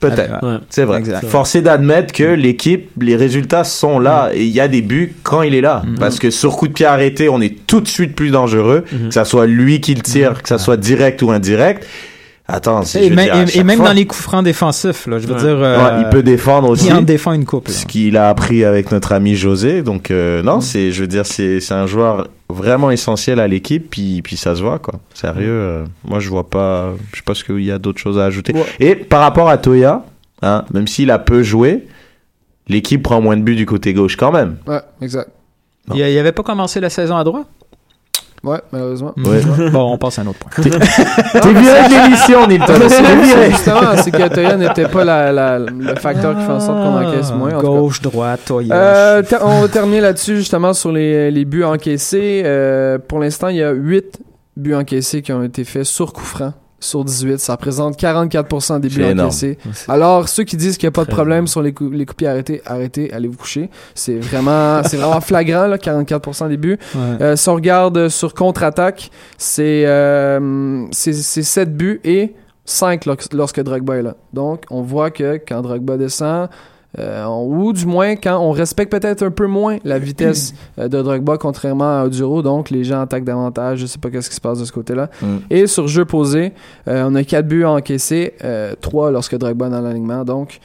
[0.00, 0.42] Peut-être.
[0.44, 0.56] Ouais.
[0.68, 0.98] C'est vrai.
[0.98, 1.26] Exact.
[1.26, 5.42] Forcé d'admettre que l'équipe, les résultats sont là et il y a des buts quand
[5.42, 5.82] il est là.
[6.00, 8.84] Parce que sur coup de pied arrêté, on est tout de suite plus dangereux.
[8.90, 11.86] Que ça soit lui qui le tire, que ça soit direct ou indirect.
[12.48, 15.18] Attends, c'est- Et, je veux même- et- même fois- dans les coups francs défensifs, là,
[15.20, 15.40] je veux Ouais.
[15.40, 15.56] dire.
[15.58, 16.86] Ouais, euh, il peut défendre aussi.
[16.88, 17.68] Il en défend une coupe.
[17.68, 17.72] là.
[17.72, 19.82] ce qu'il a appris avec notre ami José.
[19.82, 20.46] Donc euh, Mm.
[20.46, 23.90] non, c'est, je veux dire, c'est, c'est un joueur vraiment essentiel à l'équipe.
[23.90, 24.94] Puis, puis ça se voit quoi.
[25.14, 28.18] Sérieux, euh, moi je vois pas, je sais pas ce qu'il y a d'autres choses
[28.18, 28.52] à ajouter.
[28.54, 28.64] Ouais.
[28.80, 30.04] Et par rapport à Toya,
[30.42, 31.86] hein, même s'il a peu joué,
[32.68, 34.56] l'équipe prend moins de buts du côté gauche quand même.
[34.66, 35.30] Ouais, exact.
[35.92, 37.46] Il, il avait pas commencé la saison à droite?
[38.44, 39.14] Ouais, malheureusement.
[39.18, 39.40] Ouais.
[39.70, 40.50] Bon, on passe à un autre point.
[40.62, 42.74] T'es viré de l'émission, Nilton.
[42.88, 43.50] T'es viré.
[43.50, 47.06] justement, c'est que Toya n'était pas la, la- le facteur qui fait en sorte qu'on
[47.06, 47.50] encaisse moins.
[47.54, 47.66] en tout cas.
[47.78, 48.74] Gauche, droite, Toya.
[48.74, 52.42] Euh, on va terminer là-dessus justement sur les, les buts encaissés.
[52.44, 54.18] Euh, pour l'instant, il y a 8
[54.56, 56.52] buts encaissés qui ont été faits sur coup franc.
[56.82, 59.56] Sur 18, ça représente 44% des buts encaissés.
[59.88, 62.24] Alors, ceux qui disent qu'il n'y a pas de problème sur les, coups les coups
[62.26, 63.70] arrêtés, arrêtez, allez vous coucher.
[63.94, 66.78] C'est vraiment, c'est vraiment flagrant, là, 44% des buts.
[66.94, 67.00] Ouais.
[67.22, 73.16] Euh, si on regarde sur contre-attaque, c'est euh, c'est c'est 7 buts et 5 lors-
[73.32, 74.16] lorsque Drogba est là.
[74.32, 76.48] Donc, on voit que quand Drogba descend,
[76.98, 81.00] euh, ou du moins quand on respecte peut-être un peu moins la vitesse euh, de
[81.00, 84.40] Drogba contrairement à Oduro, donc les gens attaquent davantage, je sais pas qu'est-ce qui se
[84.40, 85.08] passe de ce côté-là.
[85.20, 85.36] Mm.
[85.50, 86.52] Et sur jeu posé,
[86.88, 90.60] euh, on a 4 buts encaissés, euh, 3 lorsque Drogba est dans l'alignement, donc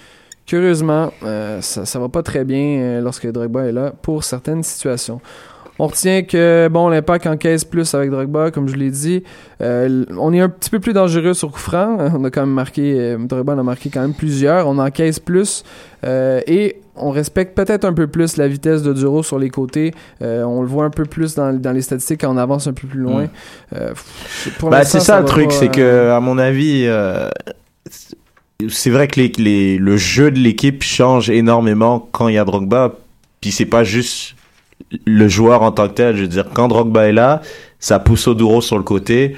[0.45, 1.11] curieusement,
[1.59, 5.19] ça, ça va pas très bien lorsque Drogba est là pour certaines situations.
[5.79, 9.23] On retient que bon l'impact encaisse plus avec Drogba, comme je l'ai dit.
[9.61, 11.97] Euh, on est un petit peu plus dangereux sur coup franc.
[12.17, 14.67] On a quand même marqué, euh, Drogba en a marqué quand même plusieurs.
[14.67, 15.63] On encaisse plus
[16.03, 19.93] euh, et on respecte peut-être un peu plus la vitesse de Duro sur les côtés.
[20.21, 22.73] Euh, on le voit un peu plus dans, dans les statistiques quand on avance un
[22.73, 23.27] peu plus loin.
[23.71, 23.77] Mm.
[24.63, 26.89] Bah, c'est ça, le truc, c'est que, à mon avis,
[28.67, 32.45] c'est vrai que les, les, le jeu de l'équipe change énormément quand il y a
[32.45, 32.95] Drogba.
[33.41, 34.36] Puis c'est pas juste
[35.05, 36.15] le joueur en tant que tel.
[36.15, 37.41] Je veux dire, quand Drogba est là,
[37.79, 39.35] ça pousse Oduro sur le côté.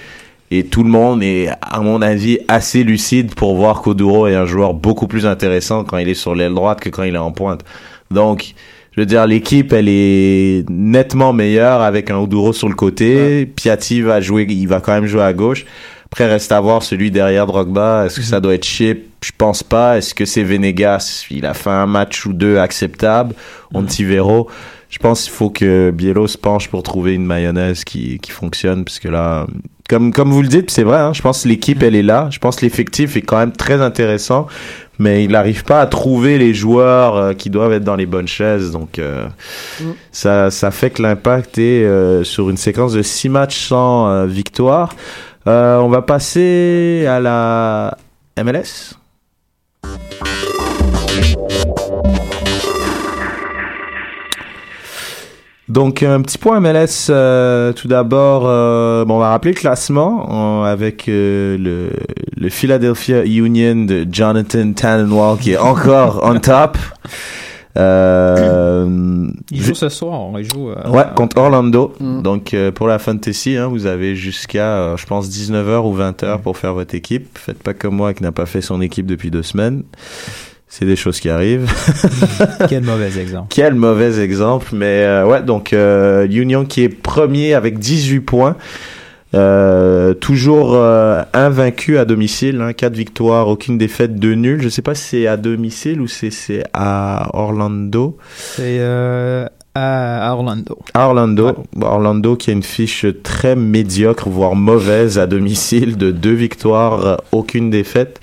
[0.52, 4.46] Et tout le monde est, à mon avis, assez lucide pour voir qu'Oduro est un
[4.46, 7.32] joueur beaucoup plus intéressant quand il est sur l'aile droite que quand il est en
[7.32, 7.64] pointe.
[8.10, 8.56] Donc,
[8.92, 13.46] je veux dire, l'équipe, elle est nettement meilleure avec un Oduro sur le côté.
[13.46, 15.66] Piatti va jouer, il va quand même jouer à gauche.
[16.06, 18.08] Après, reste à voir celui derrière Drogba.
[18.08, 19.06] Est-ce que ça doit être Chip?
[19.24, 20.00] Je pense pas.
[20.00, 21.28] Est-ce que c'est Venegas?
[21.30, 23.36] Il a fait un match ou deux acceptable.
[23.72, 24.50] Ontivero.
[24.90, 28.84] Je pense qu'il faut que Biello se penche pour trouver une mayonnaise qui, qui fonctionne,
[28.86, 29.46] puisque là,
[29.88, 32.28] comme, comme vous le dites, c'est vrai, hein, je pense que l'équipe, elle est là.
[32.32, 34.48] Je pense que l'effectif est quand même très intéressant,
[34.98, 38.28] mais il n'arrive pas à trouver les joueurs euh, qui doivent être dans les bonnes
[38.28, 38.72] chaises.
[38.72, 39.28] Donc, euh,
[39.80, 39.92] Mm.
[40.12, 44.26] ça, ça fait que l'impact est euh, sur une séquence de six matchs sans euh,
[44.26, 44.96] victoire.
[45.48, 47.98] Euh, on va passer à la
[48.44, 48.96] MLS.
[55.70, 58.44] Donc un petit point MLS euh, tout d'abord.
[58.48, 61.90] euh, bon, on va rappeler le classement euh, avec euh, le,
[62.36, 66.78] le Philadelphia Union de Jonathan Tannenwald qui est encore on top.
[67.78, 70.32] Euh, Il joue ce soir.
[70.40, 70.70] Il joue.
[70.72, 71.94] euh, Ouais, contre Orlando.
[72.00, 72.22] Mm.
[72.24, 76.40] Donc, euh, pour la fantasy, hein, vous avez jusqu'à, euh, je pense, 19h ou 20h
[76.40, 77.38] pour faire votre équipe.
[77.38, 79.84] Faites pas comme moi qui n'a pas fait son équipe depuis deux semaines.
[80.70, 81.70] C'est des choses qui arrivent.
[82.70, 83.48] Quel mauvais exemple.
[83.50, 84.70] Quel mauvais exemple.
[84.74, 88.56] Mais euh, ouais, donc euh, Union qui est premier avec 18 points.
[89.36, 94.62] Euh, toujours euh, invaincu à domicile, hein, 4 victoires, aucune défaite, 2 nuls.
[94.62, 98.18] Je sais pas si c'est à domicile ou si c'est à Orlando.
[98.38, 100.78] C'est euh, à Orlando.
[100.96, 107.06] Orlando, Orlando qui a une fiche très médiocre, voire mauvaise à domicile, de deux victoires,
[107.06, 108.20] euh, aucune défaite,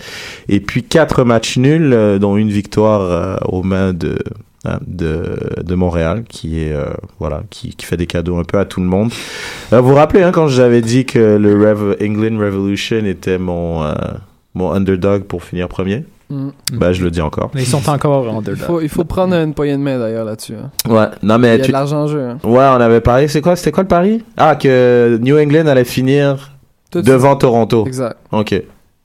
[0.48, 4.18] et puis quatre matchs nuls, euh, dont une victoire euh, aux mains de
[4.64, 6.86] hein, de, de Montréal, qui est euh,
[7.20, 9.12] voilà, qui, qui fait des cadeaux un peu à tout le monde.
[9.72, 13.84] Euh, vous vous rappelez hein, quand j'avais dit que le Rev- England Revolution était mon
[13.84, 13.94] euh,
[14.54, 16.04] mon underdog pour finir premier?
[16.28, 16.48] Mm.
[16.72, 17.50] Ben, je le dis encore.
[17.54, 18.56] Mais ils sont encore en Il deux.
[18.56, 20.54] faut, il faut prendre une poignée de main d'ailleurs là-dessus.
[20.54, 20.70] hein.
[20.90, 21.68] Ouais, non Il y mais a tu...
[21.68, 22.20] de l'argent en jeu.
[22.20, 22.38] hein.
[22.42, 24.24] Ouais, on avait parlé, c'est quoi, c'était quoi le pari?
[24.36, 26.52] Ah, que New England allait finir
[26.90, 27.86] Tout devant Toronto.
[27.86, 28.16] Exact.
[28.32, 28.60] Ok.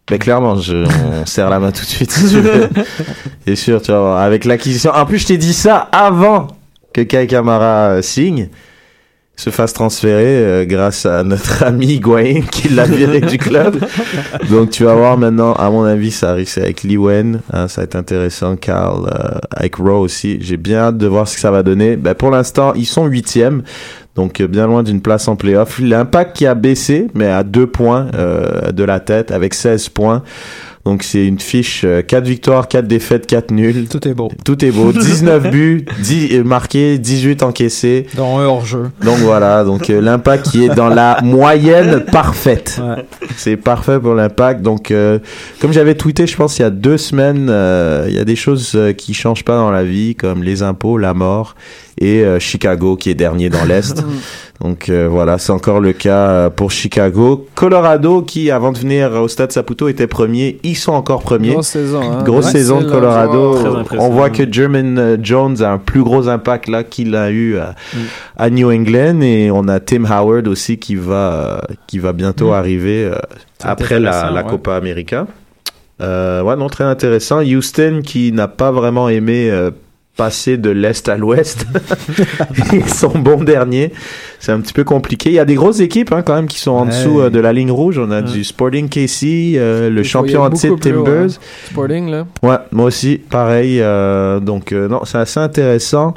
[0.10, 0.78] Mais clairement, je,
[1.22, 2.12] on serre la main tout de suite.
[3.46, 4.92] C'est sûr, tu vois, avec l'acquisition.
[4.92, 6.48] En plus, je t'ai dit ça avant
[6.94, 8.50] que Kai Kamara euh, signe,
[9.42, 13.80] se fasse transférer euh, grâce à notre ami Higuain qui l'a viré du club.
[14.52, 17.40] Donc, tu vas voir maintenant, à mon avis, ça c'est avec Lee Wen.
[17.52, 18.56] hein, ça va être intéressant.
[18.56, 20.38] Carl, euh, avec Rowe aussi.
[20.42, 21.96] J'ai bien hâte de voir ce que ça va donner.
[21.96, 23.64] Ben, pour l'instant, ils sont huitièmes.
[24.16, 25.80] Donc euh, bien loin d'une place en playoff.
[25.80, 30.22] L'impact qui a baissé, mais à deux points euh, de la tête, avec 16 points.
[30.86, 33.88] Donc c'est une fiche euh, 4 victoires, 4 défaites, 4 nuls.
[33.88, 34.30] Tout est beau.
[34.44, 34.92] Tout est beau.
[34.94, 38.08] 19 buts, 10 euh, marqués, 18 encaissés.
[38.16, 38.90] Dont un hors-jeu.
[39.04, 42.82] Donc voilà, donc euh, l'impact qui est dans la moyenne parfaite.
[42.82, 43.06] Ouais.
[43.38, 44.62] C'est parfait pour l'impact.
[44.62, 45.20] Donc euh,
[45.60, 48.36] comme j'avais tweeté, je pense il y a deux semaines, euh, il y a des
[48.36, 51.56] choses euh, qui changent pas dans la vie, comme les impôts, la mort
[52.02, 54.04] et euh, Chicago qui est dernier dans l'Est.
[54.64, 57.48] Donc euh, voilà, c'est encore le cas euh, pour Chicago.
[57.56, 60.60] Colorado qui, avant de venir au Stade Saputo, était premier.
[60.64, 61.54] Ils sont encore premiers.
[61.54, 62.02] Grosse saison.
[62.02, 62.24] Hein.
[62.24, 63.58] Grosse Ouais, saison de Colorado.
[63.98, 67.58] On voit que Jermaine euh, Jones a un plus gros impact là qu'il a eu
[67.58, 67.98] à, Mm.
[68.38, 72.54] à New England et on a Tim Howard aussi qui va qui va bientôt Mm.
[72.54, 73.16] arriver euh,
[73.64, 74.50] après la, intéressant, la ouais.
[74.50, 75.28] Copa América.
[76.02, 77.42] Euh, ouais, non, très intéressant.
[77.42, 79.72] Houston qui n'a pas vraiment aimé euh,
[80.18, 81.66] passer de l'est à l'ouest.
[82.74, 83.92] Ils sont bons derniers.
[84.40, 85.30] C'est un petit peu compliqué.
[85.30, 87.40] Il y a des grosses équipes hein, quand même qui sont en dessous euh, de
[87.40, 87.98] la ligne rouge.
[87.98, 88.32] On a Ouais.
[88.32, 91.32] du Sporting KC, euh, le champion en titre haut, Timbers.
[91.32, 91.42] hein.
[91.72, 92.26] Sporting, là.
[92.44, 93.80] Ouais, moi aussi, pareil.
[93.82, 96.14] euh, donc euh, non, c'est assez intéressant.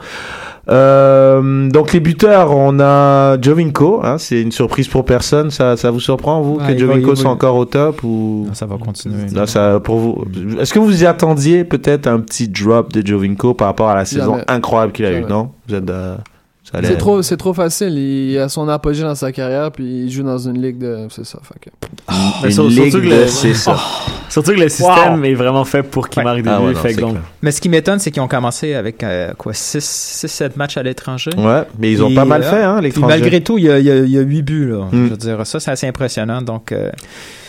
[0.68, 4.00] Euh, donc les buteurs, on a Jovinko.
[4.02, 5.50] Hein, c'est une surprise pour personne.
[5.50, 8.48] Ça, ça vous surprend vous Ouais, que Jovinko soit encore au top ou?
[8.52, 9.26] Ça va continuer.
[9.32, 10.24] non, ça pour vous.
[10.60, 14.04] Est-ce que vous y attendiez peut-être un petit drop de Jovinko par rapport à la
[14.04, 15.28] saison incroyable qu'il a eu Jamais.
[15.28, 15.90] Non, vous êtes.
[15.90, 16.16] euh,
[16.74, 17.96] allait- C'est trop, c'est trop facile.
[17.98, 21.06] Il a son apogée dans sa carrière, puis il joue dans une ligue de.
[21.10, 21.38] C'est ça.
[21.42, 21.70] Fait que...
[22.42, 23.76] Mais Une sur- ligue surtout que de- le- c'est ça.
[24.30, 26.24] Surtout que le système est vraiment fait pour qu'il Ouais.
[26.24, 26.66] marque des Ah buts.
[26.66, 27.16] ouais, fait donc.
[27.40, 31.30] Mais ce qui m'étonne, c'est qu'ils ont commencé avec euh, quoi 6-7 matchs à l'étranger.
[31.36, 33.06] Ouais, mais ils ont Et, pas mal euh, fait, hein, Puis l'étranger.
[33.06, 34.68] malgré tout, il y a, il y a, il y a 8 buts.
[34.70, 34.86] Là.
[34.90, 35.04] Mm.
[35.06, 36.42] Je veux dire, ça, c'est assez impressionnant.
[36.42, 36.90] Donc, euh,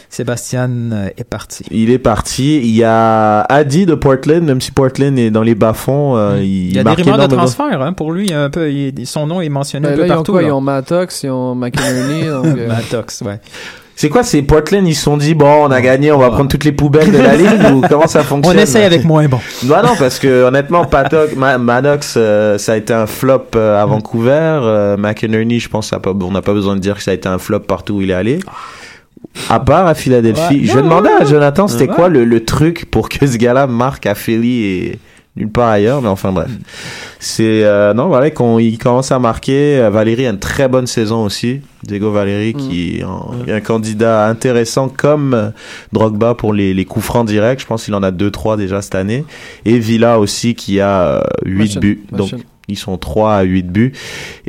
[0.10, 1.64] Sébastien euh, est parti.
[1.72, 2.58] Il est parti.
[2.60, 6.68] Il y a Adi de Portland, même si Portland est dans les bas-fonds, euh, il,
[6.70, 8.32] Il y a des rumeurs de transfert hein, pour lui.
[8.34, 10.32] Un peu, il- son nom est mentionné Ben un là, peu ils ont partout.
[10.34, 10.42] quoi?
[10.42, 10.48] là.
[10.48, 12.24] Ils ont Mattox, ils ont McInerney.
[12.28, 13.40] euh, Mattox, ouais.
[13.98, 16.50] C'est quoi, c'est Portland, ils se sont dit, bon, on a gagné, on va prendre
[16.50, 18.60] toutes les poubelles de la ligue, ou comment ça On fonctionne?
[18.60, 19.40] essaye avec moins bon.
[19.64, 21.56] Bah non, parce que honnêtement, Patoc, Ma-
[22.18, 24.32] euh, ça a été un flop euh, à Vancouver.
[24.64, 27.12] Euh, McInerney, je pense, ça a pas, on n'a pas besoin de dire que ça
[27.12, 28.40] a été un flop partout où il est allé.
[29.50, 30.62] À part à Philadelphie.
[30.62, 30.66] Ouais.
[30.66, 31.96] Je demandais à Jonathan, c'était Ouais.
[31.96, 35.00] quoi le, le truc pour que ce gars-là marque à Philly et
[35.36, 36.50] nulle part ailleurs, mais enfin bref.
[37.20, 39.78] C'est euh, non voilà qu'on il commence à marquer.
[39.80, 41.62] Euh, Valérie a une très bonne saison aussi.
[41.84, 43.00] Diego Valérie qui
[43.48, 45.50] est un candidat intéressant comme euh,
[45.92, 47.60] Drogba pour les, les coups francs directs.
[47.62, 49.26] Je pense qu'il en a deux trois déjà cette année.
[49.66, 52.04] Et Villa aussi qui a euh, 8 Machine, buts.
[52.12, 52.32] Donc.
[52.68, 53.94] Ils sont 3 à 8 buts.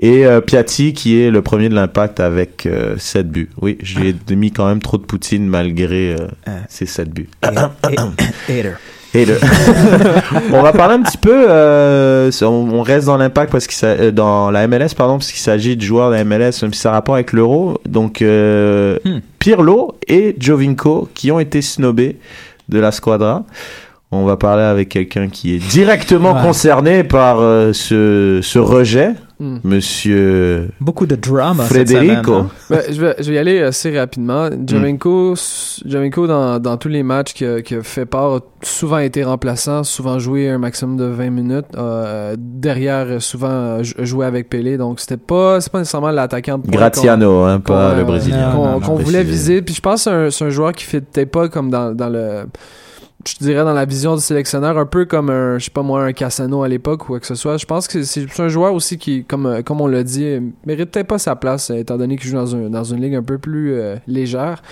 [0.01, 3.51] Et euh, Piatti qui est le premier de l'impact avec euh, 7 buts.
[3.61, 6.51] Oui, je lui ai mis quand même trop de poutine malgré euh, Ah.
[6.69, 7.29] ses 7 buts.
[7.43, 8.73] Hater.
[9.15, 9.39] Le-
[10.53, 11.47] on va parler un petit peu.
[11.49, 15.41] euh, on, on reste dans l'impact parce s'a- euh, dans la MLS pardon parce qu'il
[15.41, 17.81] s'agit de joueurs de la MLS même si ça a rapport avec l'euro.
[17.87, 19.21] Donc euh, Hmm.
[19.39, 22.17] Pirlo et Jovinko qui ont été snobés
[22.69, 23.45] de la squadra.
[24.13, 26.43] On va parler avec quelqu'un qui est directement Ouais.
[26.43, 29.59] concerné par euh, ce, ce rejet, Hmm.
[29.65, 31.65] Monsieur Beaucoup de drama.
[31.65, 32.33] cette Federico.
[32.33, 32.49] semaine, hein.
[32.71, 34.49] Ben, je, vais, je vais y aller assez rapidement.
[34.67, 35.35] Jovenko,
[35.85, 39.25] Jovenko dans, dans tous les matchs qui a, qui a fait part, a souvent été
[39.25, 41.67] remplaçant, souvent joué un maximum de 20 minutes.
[41.77, 44.79] euh, derrière, euh, souvent jou- joué avec Pelé.
[44.79, 48.49] Donc, c'était pas, c'est pas nécessairement l'attaquant Gratiano, hein, pas qu'on- le Brésilien.
[48.53, 49.51] non, qu'on non, qu'on non, voulait préciser.
[49.57, 49.63] viser.
[49.63, 52.09] Puis je pense que c'est un, c'est un joueur qui fitait pas comme dans, dans
[52.09, 52.45] le
[53.29, 56.05] je dirais dans la vision du sélectionneur un peu comme un je sais pas moi
[56.05, 58.73] un Cassano à l'époque ou quoi que ce soit je pense que c'est un joueur
[58.75, 61.97] aussi qui comme euh, comme on l'a dit mérite peut-être pas sa place euh, étant
[61.97, 64.63] donné qu'il joue dans, un, dans une ligue un peu plus euh, légère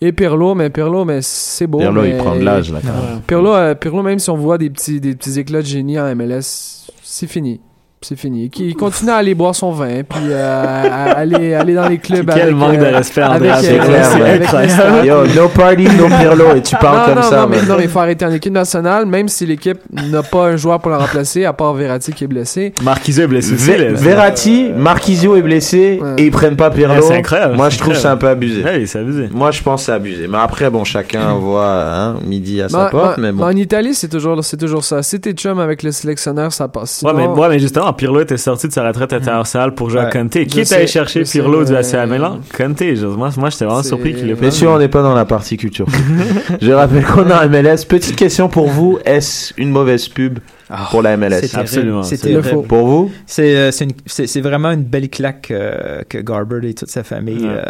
[0.00, 2.80] et Pirlo mais Pirlo mais c'est beau Pirlo, mais- il prend de l'âge là.
[2.82, 3.20] quand même.
[3.26, 6.14] Pirlo, euh, Pirlo, même si on voit des petits, des petits éclats de génie en
[6.14, 7.60] MLS, c'est fini.
[8.04, 8.50] C'est fini.
[8.50, 12.28] Qui continue à aller boire son vin, puis euh, à aller, aller dans les clubs.
[12.32, 13.62] Quel avec, manque de euh, respect, avec, André.
[13.66, 15.04] c'est euh, clair, stars.
[15.04, 17.36] Yo, no party, no Pirlo, et tu parles non, comme non, ça.
[17.42, 20.46] non, mais, non, mais il faut arrêter en équipe nationale, même si l'équipe n'a pas
[20.48, 22.72] un joueur pour le remplacer, à part Verratti qui est blessé.
[22.82, 23.70] Marquisio est blessé aussi.
[23.70, 23.92] Ve- là.
[23.94, 26.14] Verratti, Marquisio est blessé Ouais.
[26.18, 26.94] et ils prennent pas Pirlo.
[26.94, 28.62] Ouais, c'est incroyable, Moi, c'est je trouve que c'est un peu abusé.
[28.62, 29.28] Ouais, c'est abusé.
[29.32, 30.26] Moi, je pense que c'est abusé.
[30.28, 33.46] Mais après, bon, chacun voit hein, midi à sa Mais- porte, mais- mais bon.
[33.46, 35.02] mais en Italie, c'est toujours, c'est toujours ça.
[35.02, 37.02] Si t'es chum avec le sélectionneur, ça passe.
[37.04, 40.10] Ouais, mais, ouais, mais justement, Pirlo était sorti de sa retraite internationale pour jouer à.
[40.10, 40.30] Conte.
[40.32, 42.40] Qui Je est allé chercher sais, Pirlo du AC Milan?
[42.56, 42.78] Conte.
[42.94, 44.44] Je- Moi, moi j'étais vraiment surpris qu'il ait pas.
[44.46, 45.86] Messieurs, on n'est pas dans la partie culture.
[46.60, 47.84] je rappelle qu'on a MLS.
[47.88, 48.98] Petite question pour vous.
[49.04, 50.38] Est-ce une mauvaise pub
[50.70, 51.54] Ah, pour la MLS?
[51.54, 52.62] Absolument, c'est le faux.
[52.62, 53.12] Pour vous?
[53.26, 56.90] C'est euh, c'est une- c'est- c'est vraiment une belle claque euh, que Garber et toute
[56.90, 57.62] sa famille Ouais.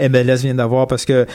[0.00, 1.26] euh, MLS vient d'avoir parce que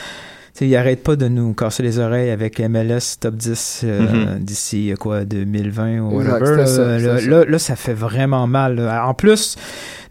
[0.59, 4.39] sais, ils arrêtent pas de nous casser les oreilles avec MLS top 10 euh, Mhm.
[4.39, 6.57] d'ici euh, quoi 2020 ou whatever.
[6.57, 6.97] là, ça.
[6.97, 8.75] là, là, ça fait vraiment mal.
[8.75, 9.05] là.
[9.07, 9.55] En plus,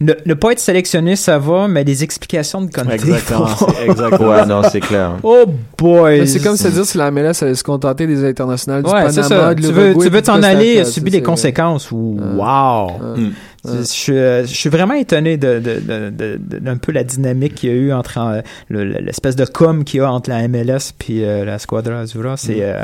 [0.01, 2.91] ne, ne pas être sélectionné, ça va, mais les explications de Conte.
[2.93, 3.49] Exactement.
[3.85, 4.29] exactement.
[4.31, 5.13] Ouais, non, c'est clair.
[5.23, 5.45] oh
[5.79, 6.21] boy.
[6.21, 9.05] Mais c'est comme se dire si la MLS allait se contenter des internationales du Ouais,
[9.05, 9.55] Panama, ça.
[9.55, 11.91] de Tu veux, t'en aller, subir les conséquences.
[11.91, 12.91] Wow.
[13.17, 13.31] Mm.
[13.67, 17.55] Je, je, je suis vraiment étonné de, de, de, de- de- d'un peu la dynamique
[17.57, 20.31] qu'il y a eu entre euh, le- le- l'espèce de com qu'il y a entre
[20.31, 22.07] la MLS puis euh, la Squadra.
[22.07, 22.17] C'est,
[22.63, 22.77] euh,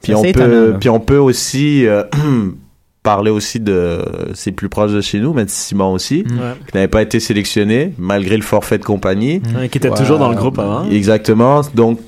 [0.00, 0.76] c'est Puis on, assez peut, étonnant, là.
[0.78, 2.02] puis on peut aussi euh,
[3.02, 4.00] parler aussi de.
[4.34, 6.32] C'est plus proche de chez nous, mais de Simon aussi, Mm.
[6.38, 6.54] Ouais.
[6.68, 9.40] qui n'avait pas été sélectionné, malgré le forfait de compagnie.
[9.58, 10.88] Ouais, Qui était toujours dans le groupe avant.
[10.90, 11.62] Exactement.
[11.74, 11.98] Donc,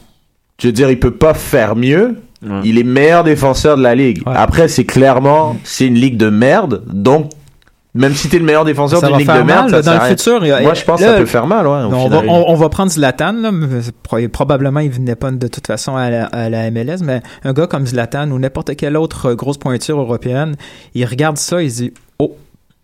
[0.61, 2.17] je veux dire, il peut pas faire mieux.
[2.65, 4.19] Il est meilleur défenseur de la ligue.
[4.27, 4.33] Ouais.
[4.35, 6.83] Après, c'est clairement, c'est une ligue de merde.
[6.93, 7.31] Donc,
[7.95, 9.93] même si t'es le meilleur défenseur d'une ligue de merde, mal ça là, dans sert
[9.95, 10.09] le rien.
[10.17, 10.39] futur.
[10.45, 11.73] il y a- Moi, je pense là, que ça peut faire mal, ouais.
[11.73, 13.51] au on, va, on, on va prendre Zlatan, là,
[14.33, 17.67] probablement il venait pas de toute façon à la, à la MLS, mais un gars
[17.67, 20.55] comme Zlatan ou n'importe quelle autre euh, grosse pointure européenne,
[20.95, 22.37] il regarde ça, il se dit Oh,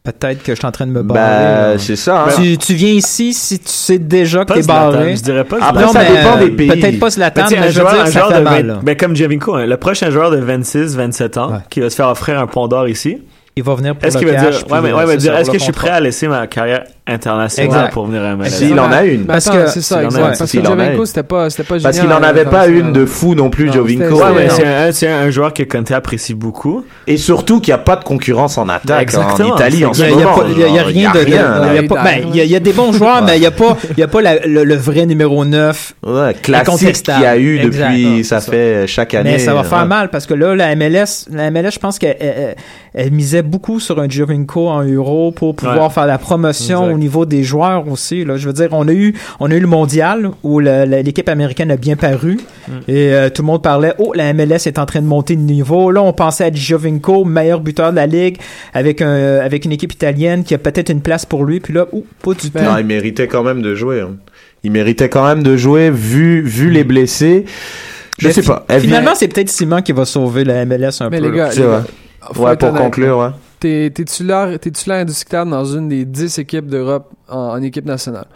[0.05, 1.21] peut-être que je suis en train de me barrer.
[1.21, 1.79] Bah, là.
[1.79, 2.25] c'est ça.
[2.25, 2.29] hein.
[2.37, 5.17] tu, tu viens ici si tu sais déjà que t'es barré.
[5.17, 6.69] Je dirais pas Après, Non, ça mais, dépend euh, des pays.
[6.69, 8.39] Peut-être pas Zlatan, Mais sais, mais un je veux joueur, dire, un ça joueur fait
[8.39, 8.67] de mal.
[8.67, 8.81] 20 là.
[8.83, 11.59] ben, comme Javinko, hein, le prochain joueur de 26, 27 ans, Ouais.
[11.71, 13.23] qui va se faire offrir un pont d'or ici.
[13.59, 15.37] Il va venir pour Est-ce le qu'il va cash, dire, ouais, mais, ouais, c'est dire,
[15.37, 16.85] est-ce que je suis prêt à laisser ma carrière?
[17.09, 17.93] Internationale Exact.
[17.93, 18.51] pour venir à MLS?
[18.51, 19.25] S'il en a une.
[19.25, 20.21] Parce que- c'est ça, s'il en a- exact.
[20.39, 22.87] Parce que c'était pas, c'était pas Parce qu'il n'en avait pas l'international.
[22.89, 24.15] une de fou non plus, Non, Jovinko.
[24.17, 26.85] Ouais, mais c'est un, joueur que Conte apprécie beaucoup.
[27.07, 29.51] Et surtout qu'il n'y a pas de concurrence en attaque Exactement.
[29.53, 30.35] en Italie en Il ce moment.
[30.35, 31.81] pas- il y a- rien de, de- rien, il y là.
[31.81, 33.99] a pas- ben, il y a- des bons joueurs, mais il y a pas, il
[34.01, 35.95] y a pas la- le, vrai numéro 9.
[36.07, 39.33] Ouais, classique qu'il y a eu depuis, ça fait chaque année.
[39.33, 42.17] Mais ça va faire mal parce que là, la MLS, la MLS, je pense qu'elle
[42.21, 42.57] elle,
[42.95, 45.91] elle misait beaucoup sur un Jovinko en euro pour pouvoir Ouais.
[45.91, 46.98] faire la promotion Exact.
[46.99, 48.25] Au niveau des joueurs aussi.
[48.25, 48.37] Là.
[48.37, 51.77] Je veux dire, on a eu, on a eu le mondial où l'équipe américaine a
[51.77, 52.39] bien paru
[52.69, 52.73] Mm.
[52.89, 55.41] et euh, tout le monde parlait, oh, la MLS est en train de monter de
[55.41, 55.91] niveau.
[55.91, 58.37] Là, on pensait à Jovinko, meilleur buteur de la ligue,
[58.75, 61.61] avec un, avec une équipe italienne qui a peut-être une place pour lui.
[61.61, 62.59] Puis là, ouh, pas du tout.
[62.59, 64.01] Non, il méritait quand même de jouer.
[64.03, 64.17] hein.
[64.65, 67.45] Il méritait quand même de jouer vu, vu les blessés.
[68.19, 68.67] Je Mais sais pas.
[68.69, 71.31] Vient- Finalement, c'est peut-être Simon qui va sauver la MLS un Mais peu.
[71.31, 71.85] les gars, les gars,
[72.37, 73.29] Ouais, pour honnête, conclure, ouais.
[73.61, 78.27] T'es titulaire, t'es titulaire indiscutable dans une des 10 équipes d'Europe en, en équipe nationale?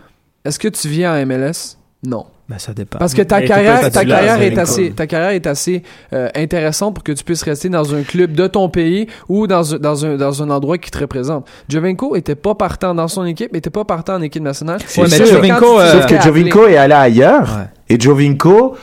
[0.44, 1.76] Est-ce que tu viens en MLS?
[2.04, 2.26] Non.
[2.48, 2.98] Ben, ça dépend.
[2.98, 6.94] Parce que ta Et carrière, ta carrière est assez, ta carrière est assez euh, intéressante
[6.94, 10.04] pour que tu puisses rester dans un club de ton pays ou dans un, dans
[10.04, 11.46] un, dans un endroit qui te représente.
[11.68, 14.80] Jovenko était pas partant dans son équipe, était pas partant en équipe nationale.
[14.98, 17.56] Ouais, mais Jovinko, tu euh, Sauf que Jovinko est allé ailleurs.
[17.56, 17.94] Ouais.
[17.96, 18.76] Et Jovinko,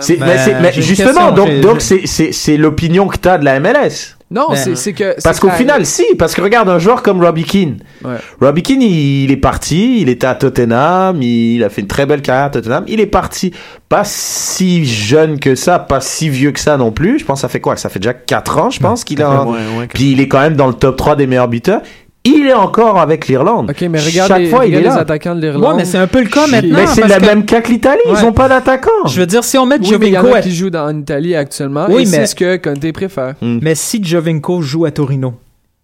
[0.00, 3.36] c'est, ben, mais c'est- une justement, question, donc, donc c'est, c'est, c'est l'opinion que t'as
[3.38, 4.16] de la MLS.
[4.32, 5.16] Non, Ben, c'est c'est que.
[5.24, 7.78] Parce qu'au final, si, parce que regarde un joueur comme Robbie Keane.
[8.04, 8.14] Ouais.
[8.40, 12.06] Robbie Keane, il, il est parti, il était à Tottenham, il a fait une très
[12.06, 12.84] belle carrière à Tottenham.
[12.86, 13.52] Il est parti,
[13.88, 17.18] pas si jeune que ça, pas si vieux que ça non plus.
[17.18, 17.76] Je pense que ça fait quoi?
[17.76, 19.44] Ça fait déjà 4 ans, je pense qu'il a.
[19.44, 21.82] Ouais, ouais, Puis il est quand même dans le top 3 des meilleurs buteurs.
[22.24, 23.70] Il est encore avec l'Irlande.
[23.70, 24.96] Ok, mais regarde, Chaque les, fois, il est les là.
[24.96, 25.70] attaquants de l'Irlande.
[25.70, 26.76] Ouais, mais c'est un peu le cas maintenant.
[26.76, 28.24] Mais c'est la que- même cas que l'Italie, ils Ouais.
[28.24, 28.90] ont pas d'attaquant.
[29.06, 30.70] Je veux dire, si on met Oui, mais il y en Jovinko, a à- qui
[30.70, 31.86] dans, en Italie actuellement.
[31.88, 33.34] Oui, et mais- c'est ce que Conte préfère.
[33.40, 35.32] mais si Jovinko joue à Torino,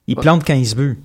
[0.06, 0.98] il plante 15 buts.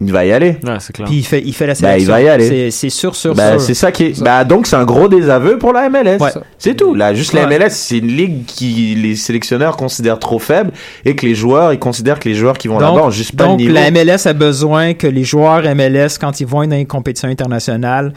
[0.00, 0.56] Il va y aller.
[0.64, 1.06] Ouais, c'est clair.
[1.08, 2.00] Puis il fait, il fait la Ben, sélection.
[2.02, 2.48] il va y aller.
[2.48, 3.60] C'est, c'est sûr, sûr, Bah, sûr.
[3.60, 4.14] c'est ça qui est.
[4.14, 4.24] Ça.
[4.24, 6.18] Bah, donc, c'est un gros désaveu pour la MLS.
[6.20, 6.30] Ouais.
[6.58, 6.94] C'est tout.
[6.94, 7.46] Là, juste la.
[7.46, 10.72] MLS, c'est une ligue qui les sélectionneurs considèrent trop faible
[11.04, 13.36] et que les joueurs, ils considèrent que les joueurs qui vont Donc- là-bas ont juste
[13.36, 13.74] pas Donc, de niveau.
[13.74, 18.12] la MLS a besoin que les joueurs MLS, quand ils vont dans les compétitions internationales,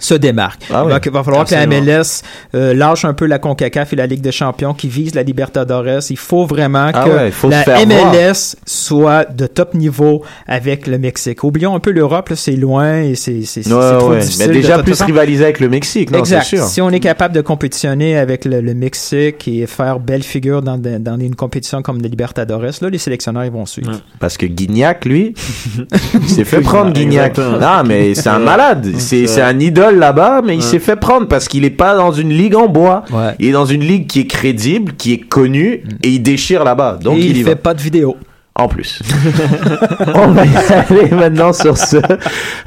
[0.00, 0.62] se démarque.
[0.74, 1.66] Ah oui, Donc, il va falloir que la.
[1.66, 2.22] MLS
[2.56, 6.00] euh, lâche un peu la CONCACAF et la Ligue des champions qui vise la Libertadores.
[6.10, 10.98] Il faut vraiment Ah que ouais, faut la MLS soit de top niveau avec le
[10.98, 11.44] Mexique.
[11.44, 13.40] Oublions un peu l'Europe, c'est loin et c'est
[13.70, 14.20] Ouais, trop ouais.
[14.20, 14.46] difficile.
[14.48, 16.42] Mais déjà plus rivaliser avec le Mexique, non, Exact.
[16.44, 16.64] sûr.
[16.64, 20.78] Si on est capable de compétitionner avec le, le Mexique et faire belle figure dans,
[20.78, 23.92] de- dans une compétition comme le Libertadores, là, les sélectionneurs ils vont suivre.
[24.18, 25.34] Parce que Guignac, lui,
[26.14, 27.36] il s'est fait prendre Guignac.
[27.38, 28.86] Non, mais c'est un malade.
[28.98, 32.12] C'est c'est un idole là-bas, mais il s'est fait prendre parce qu'il est pas dans
[32.12, 33.04] une ligue en bois.
[33.10, 33.34] Ouais.
[33.38, 36.98] Il est dans une ligue qui est crédible, qui est connue, et il déchire là-bas.
[37.02, 37.56] Donc et il, il, y fait va.
[37.56, 38.16] pas de vidéo.
[38.54, 39.00] En plus.
[40.14, 41.96] On va y aller maintenant sur ce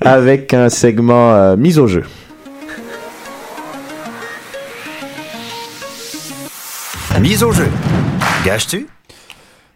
[0.02, 2.04] avec un segment euh, mise au jeu.
[7.22, 7.68] Mise au jeu.
[8.44, 8.88] Gages-tu?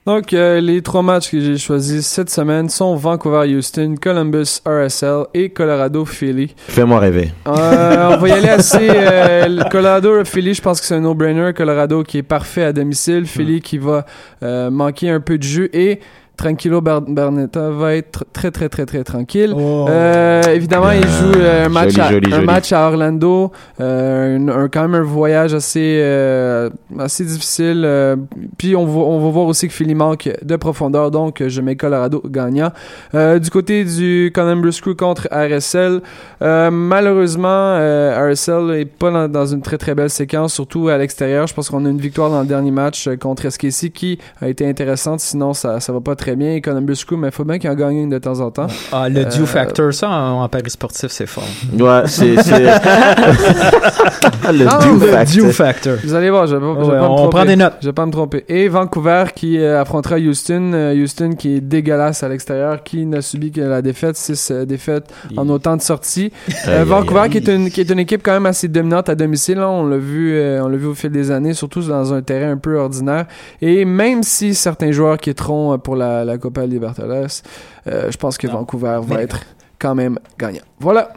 [0.08, 5.50] Donc, euh, les trois matchs que j'ai choisis cette semaine sont Vancouver-Houston, Columbus RSL et
[5.50, 6.56] Colorado-Philly.
[6.70, 7.34] Fais-moi rêver.
[7.46, 8.90] Euh, on va y aller assez.
[8.90, 11.52] euh, le Colorado Philly, je pense que c'est un no-brainer.
[11.54, 13.26] Colorado qui est parfait à domicile.
[13.26, 14.06] Philly qui va
[14.44, 16.00] euh, manquer un peu de jeu et
[16.38, 19.54] Tranquilo Bar- Barnetta va être très très très très tranquille.
[19.58, 22.46] Euh, évidemment, il joue euh, un match, joli, à, joli, un joli.
[22.46, 26.70] match à Orlando, euh, un, un- quand même un voyage assez euh,
[27.00, 27.82] assez difficile.
[27.86, 28.16] euh,
[28.58, 31.76] puis on va on va voir aussi que Philly manque de profondeur, donc je mets
[31.76, 32.72] Colorado gagnant.
[33.16, 36.02] Euh, du côté du Columbus Crew contre RSL,
[36.44, 40.98] euh, malheureusement, euh, RSL est pas dans, dans une très très belle séquence, surtout à
[41.00, 41.48] l'extérieur.
[41.48, 44.68] Je pense qu'on a une victoire dans le dernier match contre SKC qui a été
[44.68, 45.20] intéressante.
[45.20, 46.54] Sinon, ça ça va pas très bien.
[46.56, 48.68] Et Columbus Crew, mais il faut bien qu'il en gagne une de temps en temps.
[48.92, 51.44] Ah, le Euh, due factor, ça, en, en paris sportif, c'est fort.
[51.80, 52.60] Ouais, c'est c'est-
[54.52, 55.24] le Non.
[55.26, 55.98] Due factor.
[56.04, 57.36] Vous allez voir, je vais pas, je vais Ouais, pas me on tromper.
[57.36, 57.74] prend des notes.
[57.82, 58.46] Je vais pas me tromper.
[58.48, 60.72] Et Vancouver qui euh, affrontera Houston.
[60.74, 64.66] Euh, Houston qui est dégueulasse à l'extérieur, qui n'a subi que la défaite, six euh,
[64.66, 65.06] défaites
[65.36, 66.32] en autant de sorties.
[66.68, 69.58] Euh, Vancouver qui est une qui est une équipe quand même assez dominante à domicile.
[69.60, 69.68] hein.
[69.68, 72.52] on l'a vu, euh, on l'a vu au fil des années, surtout dans un terrain
[72.52, 73.26] un peu ordinaire.
[73.62, 77.42] Et même si certains joueurs quitteront euh, pour la, la Copa Libertadores,
[77.88, 79.40] euh, je pense que Vancouver va Mais- être
[79.80, 80.62] quand même gagnant.
[80.80, 81.12] Voilà.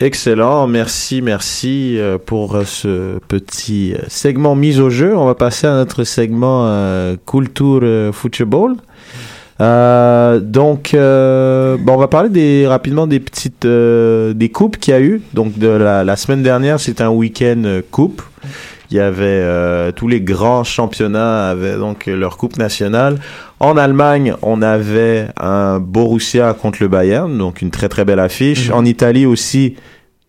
[0.00, 5.16] Excellent, merci, merci euh, pour euh, ce petit segment mise au jeu.
[5.16, 8.74] On va passer à notre segment euh, Culture Football.
[9.60, 14.92] Euh, donc, euh, bon, on va parler des, rapidement des petites euh, des coupes qu'il
[14.92, 15.22] y a eu.
[15.34, 18.22] Donc, de la, la semaine dernière, c'était un week-end coupe.
[18.90, 23.20] Il y avait euh, tous les grands championnats avaient donc leur coupe nationale.
[23.62, 28.70] En Allemagne, on avait un Borussia contre le Bayern, donc une très très belle affiche.
[28.70, 29.76] En Italie aussi,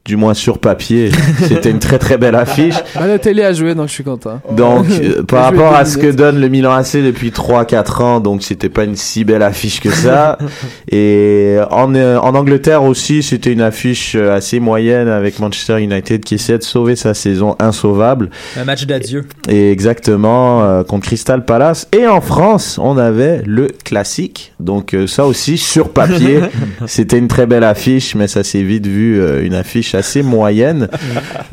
[0.05, 1.11] du moins sur papier,
[1.47, 2.75] c'était une très très belle affiche.
[2.95, 4.41] Ben, télé a joué, donc je suis content.
[4.51, 8.43] Donc, euh, par rapport à ce que donne le Milan AC depuis 3-4 ans, donc
[8.43, 10.37] c'était pas une si belle affiche que ça.
[10.91, 16.23] Et en, euh, en Angleterre aussi, c'était une affiche euh, assez moyenne avec Manchester United
[16.25, 18.29] qui essaie de sauver sa saison insauvable.
[18.57, 19.25] Un match d'adieu.
[19.47, 21.87] Et exactement euh, contre Crystal Palace.
[21.91, 24.53] Et en France, on avait le classique.
[24.59, 26.39] Donc euh, ça aussi, sur papier,
[26.87, 30.89] c'était une très belle affiche, mais ça s'est vite vu euh, une affiche assez moyenne.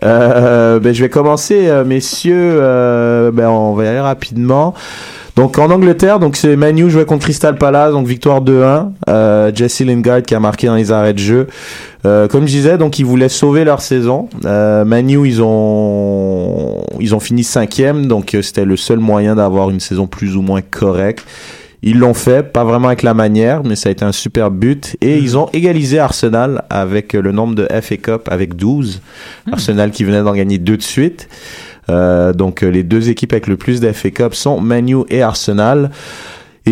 [0.03, 2.35] Euh, ben, je vais commencer, euh, messieurs.
[2.55, 4.73] euh, ben, on va y aller rapidement.
[5.37, 8.91] Donc en Angleterre, donc c'est Manu jouait contre Crystal Palace, donc victoire 2-1.
[9.09, 11.47] Euh, Jesse Lingard qui a marqué dans les arrêts de jeu.
[12.07, 14.29] Euh, comme je disais, donc ils voulaient sauver leur saison.
[14.45, 19.81] Euh, Manu, ils ont ils ont fini cinquième, donc c'était le seul moyen d'avoir une
[19.81, 21.25] saison plus ou moins correcte.
[21.83, 24.97] Ils l'ont fait, pas vraiment avec la manière, mais ça a été un super but.
[25.01, 29.01] Et ils ont égalisé Arsenal avec euh, le nombre de FA Cup avec 12.
[29.51, 31.29] Arsenal qui venait d'en gagner deux de suite.
[31.89, 35.23] Euh, donc euh, les deux équipes avec le plus de FA Cup sont Manu et
[35.23, 35.91] Arsenal.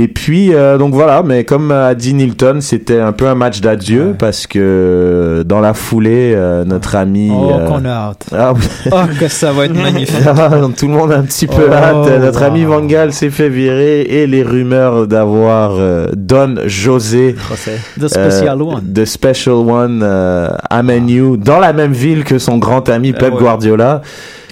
[0.01, 3.61] Et puis euh, donc voilà, mais comme a dit Nilton, c'était un peu un match
[3.61, 4.15] d'adieu Ouais.
[4.17, 8.27] parce que euh, dans la foulée, euh, notre ami Oh, euh, qu'on a hâte.
[8.33, 8.53] ah,
[8.93, 10.15] Oh, que ça va être magnifique.
[10.25, 12.21] ah, tout le monde a un petit peu Oh, hâte.
[12.21, 12.65] Notre ami.
[12.65, 17.35] Van Gaal s'est fait virer et les rumeurs d'avoir euh, Don José
[18.01, 18.93] The Special One.
[18.93, 23.33] The Special One euh, à Manu dans la même ville que son grand ami Pep
[23.35, 23.41] ouais.
[23.41, 24.03] Guardiola.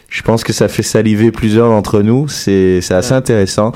[0.09, 2.27] Je pense que ça fait saliver plusieurs d'entre nous.
[2.29, 3.73] C'est c'est assez intéressant.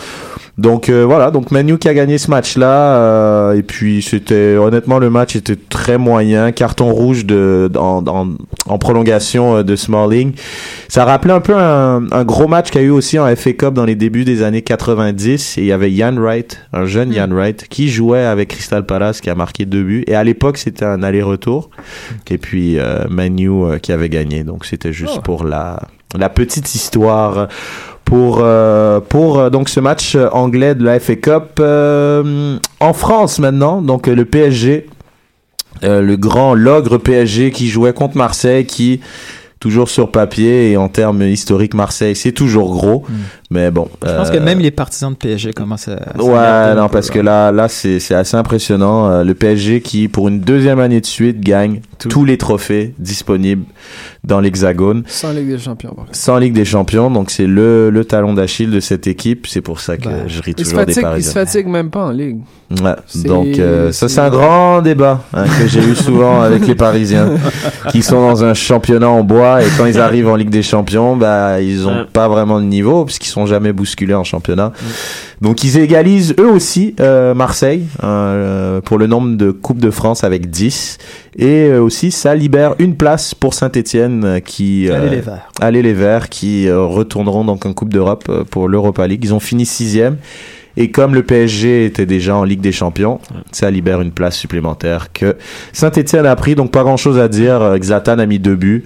[0.61, 2.94] Donc euh, voilà, donc Manu qui a gagné ce match-là.
[2.96, 6.52] euh, et puis c'était honnêtement le match était très moyen.
[6.52, 8.28] Carton rouge de en, en,
[8.66, 10.32] en prolongation euh, de Smalling.
[10.88, 13.52] Ça rappelait un peu un, un gros match qu'il y a eu aussi en FA
[13.54, 15.56] Cup dans les débuts des années 90.
[15.56, 19.22] Et il y avait Ian Wright, un jeune Ian Wright, qui jouait avec Crystal Palace,
[19.22, 20.04] qui a marqué deux buts.
[20.08, 21.70] Et à l'époque, c'était un aller-retour.
[22.30, 24.44] Et puis euh, Manu euh, qui avait gagné.
[24.44, 25.20] Donc c'était juste Oh.
[25.22, 25.80] pour la,
[26.16, 27.48] la petite histoire.
[28.11, 31.62] Pour, euh, pour euh, donc ce match euh, anglais de la FA Cup
[32.80, 34.88] en France maintenant, donc le PSG
[35.82, 39.00] le grand l'ogre PSG qui jouait contre Marseille, qui
[39.61, 43.04] toujours sur papier et en termes historiques, Marseille, c'est toujours gros.
[43.53, 43.88] Mais bon.
[44.07, 45.94] Je pense que même les partisans de PSG commencent à.
[45.94, 47.51] à Ouais, non, peu, parce que là.
[47.51, 49.11] là, c'est, c'est assez impressionnant.
[49.11, 53.64] Euh, le PSG qui, pour une deuxième année de suite, gagne tous les trophées disponibles
[54.22, 55.03] dans l'Hexagone.
[55.07, 55.90] Sans Ligue des Champions.
[55.94, 56.16] par contre.
[56.16, 59.46] Sans Ligue des Champions, donc c'est le, le talon d'Achille de cette équipe.
[59.48, 61.32] C'est pour ça que Ben, je ris toujours des fatigue, il se Parisiens.
[61.32, 62.38] fatigue même pas en Ligue.
[62.70, 62.94] Ouais,
[63.24, 66.76] donc euh, ça c'est- c'est un grand débat hein, que j'ai eu souvent avec les
[66.76, 67.30] Parisiens
[67.90, 71.16] qui sont dans un championnat en bois et quand ils arrivent en Ligue des Champions,
[71.16, 72.05] bah ils ont Ouais.
[72.12, 74.72] pas vraiment de niveau puisqu'ils sont jamais bousculés en championnat.
[75.41, 80.24] Donc ils égalisent eux aussi euh, Marseille euh, pour le nombre de coupes de France
[80.24, 80.99] avec 10
[81.36, 85.49] et euh, aussi ça libère une place pour Saint-Étienne qui Allez les Verts.
[85.61, 89.24] Allez les Verts qui retourneront donc en Coupe d'Europe pour l'Europa League.
[89.24, 90.16] Ils ont fini sixième.
[90.76, 93.20] Et comme le PSG était déjà en Ligue des Champions,
[93.51, 95.36] ça libère une place supplémentaire que
[95.72, 96.55] Saint-Etienne a pris.
[96.55, 97.76] Donc pas grand-chose à dire.
[97.82, 98.84] Zlatan a mis deux buts.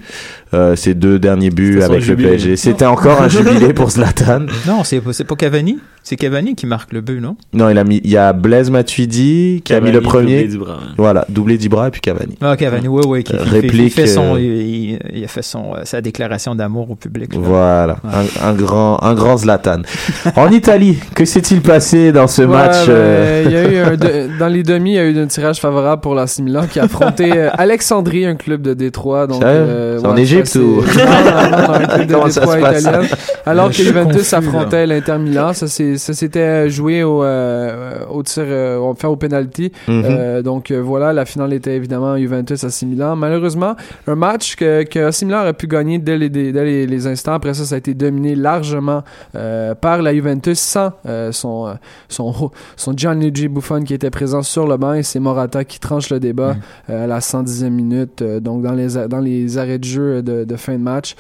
[0.55, 2.31] Euh, ses deux derniers buts avec le jubilé.
[2.31, 2.57] PSG.
[2.57, 4.47] C'était encore un jubilé pour Zlatan.
[4.67, 5.79] Non, c'est c'est pas Cavani.
[6.03, 7.37] C'est Cavani qui marque le but, non?
[7.55, 8.01] Non, il a mis.
[8.05, 10.45] Il y a Blaise Matuidi qui a mis le premier.
[10.45, 10.79] doublé bras.
[10.99, 12.37] Voilà, doublé d'Ibra et puis Cavani.
[12.43, 13.25] Ah, Cavani, oui, oui.
[13.25, 16.01] Qui, Euh, il fait- il réplique, fait son, euh, il, a fait son, euh, sa
[16.03, 17.33] déclaration d'amour au public.
[17.35, 17.41] là.
[17.43, 19.81] Voilà, un, un grand, un grand Zlatan.
[20.37, 23.77] en Italie, que s'est-il passé dans ce Ouais, match ben, euh, il y a eu
[23.79, 26.67] un de- dans les demi, il y a eu un tirage favorable pour l'AC Milan
[26.71, 29.27] qui a affronté euh, Alexandrie, un club de Détroit.
[29.27, 30.44] Donc, euh, en ouais, Égypte
[32.11, 32.81] Comment ça se passe?
[32.83, 33.03] italien.
[33.47, 39.09] Alors que Juventus affrontait l'Inter Milan, ça s'était joué au, euh, au tir, euh, enfin
[39.09, 39.71] au penalty.
[39.89, 40.03] Mhm.
[40.05, 43.17] Euh, donc euh, voilà, la finale était évidemment Juventus AC Milan.
[43.17, 43.75] Malheureusement,
[44.07, 47.35] un match que, que Milan aurait pu gagner dès les, dès les, les instants.
[47.35, 49.03] Après ça, ça a été dominé largement
[49.37, 51.73] euh, par la Juventus sans euh, son, euh,
[52.09, 56.11] son, son Gianluigi Buffon qui était présent sur le banc et c'est Morata qui tranche
[56.11, 56.57] le débat
[56.89, 60.23] euh, à la 110e minute, euh, donc dans les, a- dans les arrêts de jeu
[60.23, 61.15] de, de fin de match.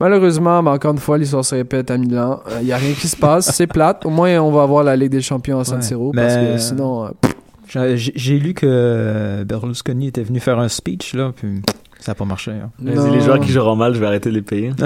[0.00, 2.40] Malheureusement, ben, encore une fois, l'histoire se répète à Milan.
[2.60, 3.50] Il n'y a rien qui se passe.
[3.52, 4.06] C'est plate.
[4.06, 5.82] Au moins, on va avoir la Ligue des Champions à San Ouais.
[5.82, 6.12] Siro.
[6.14, 11.14] Mais- Parce que sinon, euh, J'ai lu que euh, Berlusconi était venu faire un speech,
[11.14, 11.60] là, puis
[12.00, 12.52] ça n'a pas marché.
[12.52, 12.70] hein.
[12.82, 14.70] Les joueurs qui joueront mal, je vais arrêter de les payer.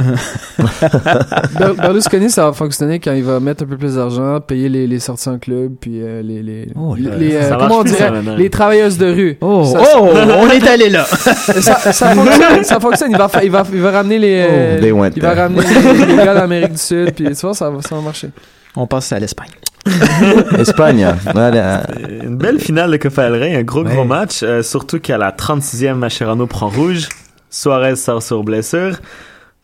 [1.58, 4.86] Ber- Berlusconi, ça va fonctionner quand il va mettre un peu plus d'argent, payer les,
[4.86, 8.50] les sorties en club, puis euh, les, les, Oh, les, euh, comment on ça, les
[8.50, 9.38] travailleuses de rue.
[9.40, 10.08] Oh, Ça- oh,
[10.40, 11.04] on est allé là.
[11.04, 13.10] ça, ça fonctionne, ça fonctionne.
[13.10, 16.06] Il va, il va, il va ramener les, Oh, they went il va ramener les,
[16.06, 18.28] les gars d'Amérique du Sud, puis tu vois, ça va, ça va marcher.
[18.76, 19.50] On passe à l'Espagne.
[20.58, 21.06] Espagne.
[21.32, 21.82] Voilà.
[22.22, 23.92] Une belle finale de Copa del Rey, un gros Ouais.
[23.94, 27.08] gros match, euh, surtout qu'à la 36e, Mascherano prend rouge,
[27.50, 28.92] Suarez sort sur blessure.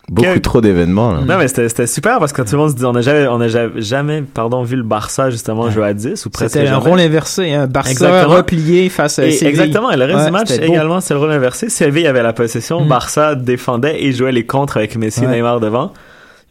[0.09, 1.11] Beaucoup Quel- trop d'événements.
[1.11, 1.19] là.
[1.21, 3.27] Non mais c'était c'était super parce que tout le monde se dit on a jamais
[3.27, 6.67] on a jamais, jamais, pardon vu le Barça justement jouer à 10 ou presque C'était
[6.67, 8.33] un rôle inversé, un Barça Exactement.
[8.35, 9.49] replié face à Et Séville.
[9.49, 11.69] exactement, et le reste Ouais, du match également c'est le rôle inversé.
[11.69, 12.87] Séville avait la possession, Mm.
[12.87, 15.33] Barça défendait et jouait les contres avec Messi et Ouais.
[15.35, 15.93] Neymar devant.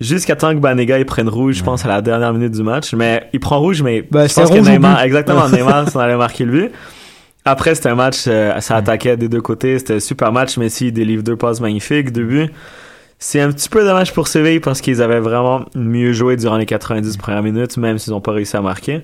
[0.00, 2.94] Jusqu'à temps que Banega il prenne rouge, je pense à la dernière minute du match,
[2.94, 6.44] mais il prend rouge mais Ben, je pense que Neymar exactement Neymar s'en allait marquer
[6.44, 6.70] le but.
[7.44, 10.92] Après c'était un match euh, ça attaquait des deux côtés, c'était un super match, Messi
[10.92, 12.50] délivre deux passes magnifiques, deux buts.
[13.18, 16.66] C'est un petit peu dommage pour Séville parce qu'ils avaient vraiment mieux joué durant les
[16.66, 19.02] 90 premières minutes, même s'ils n'ont pas réussi à marquer.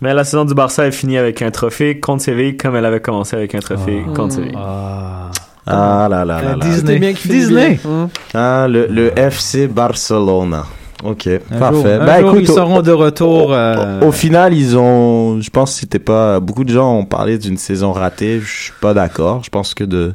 [0.00, 3.00] Mais la saison du Barça est finie avec un trophée contre Séville comme elle avait
[3.00, 4.12] commencé avec un trophée Ah.
[4.16, 4.54] contre Séville.
[4.56, 5.30] Ah.
[5.66, 6.64] Ah là là là là.
[6.64, 6.98] Disney.
[6.98, 7.78] Bien Disney.
[7.82, 7.90] bien.
[7.90, 8.08] Hum.
[8.34, 10.64] Ah, le, le FC Barcelona.
[11.02, 11.76] Ok, Un parfait.
[11.76, 13.48] jour, un Ben, jour, écoute, ils au- seront de retour.
[13.48, 16.94] au, euh, au- au final, ils ont, je pense que c'était pas, beaucoup de gens
[16.94, 18.40] ont parlé d'une saison ratée.
[18.40, 19.42] Je suis pas d'accord.
[19.42, 20.12] Je pense que de,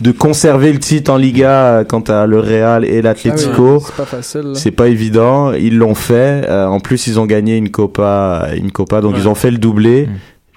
[0.00, 3.82] de conserver le titre en Liga euh, quant à le Real et Ah oui, l'Atlético,
[3.84, 4.40] c'est pas facile.
[4.40, 4.54] là.
[4.54, 5.52] c'est pas évident.
[5.52, 6.44] Ils l'ont fait.
[6.48, 9.20] Euh, en plus, ils ont gagné une Copa, une Copa, donc Ouais.
[9.20, 10.06] ils ont fait le doublé.
[10.06, 10.10] Mm.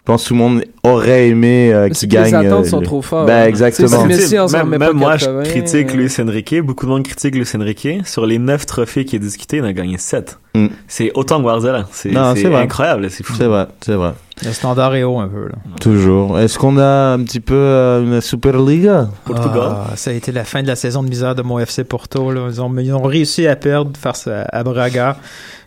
[0.10, 2.80] Je pense que tout le monde aurait aimé euh, c'est que les attentes euh, sont
[2.80, 3.28] le- trop fortes.
[3.28, 3.46] Ben, hein.
[3.46, 4.06] exactement.
[4.08, 6.62] Même, remet même pas moi, 80, je critique euh, Luis Enrique.
[6.64, 7.88] Beaucoup de monde critique Luis Enrique.
[8.06, 10.40] Sur les 9 trophées qu'il a discutés, il en a gagné 7.
[10.56, 10.68] Mm.
[10.88, 11.86] C'est autant que Guardiola.
[11.92, 12.62] C'est Non, c'est c'est vrai.
[12.64, 13.08] incroyable.
[13.12, 13.34] C'est fou.
[13.38, 14.14] C'est vrai, c'est vrai.
[14.44, 15.44] Le standard est haut un peu.
[15.48, 15.56] Là.
[15.80, 16.40] Toujours.
[16.40, 19.10] Est-ce qu'on a un petit peu euh, une Superliga?
[19.26, 19.74] Portugal.
[19.92, 22.32] Ah, ça a été la fin de la saison de misère de mon FC Porto.
[22.32, 22.48] Là.
[22.50, 25.18] Ils, ont, ils ont réussi à perdre face à, à Braga.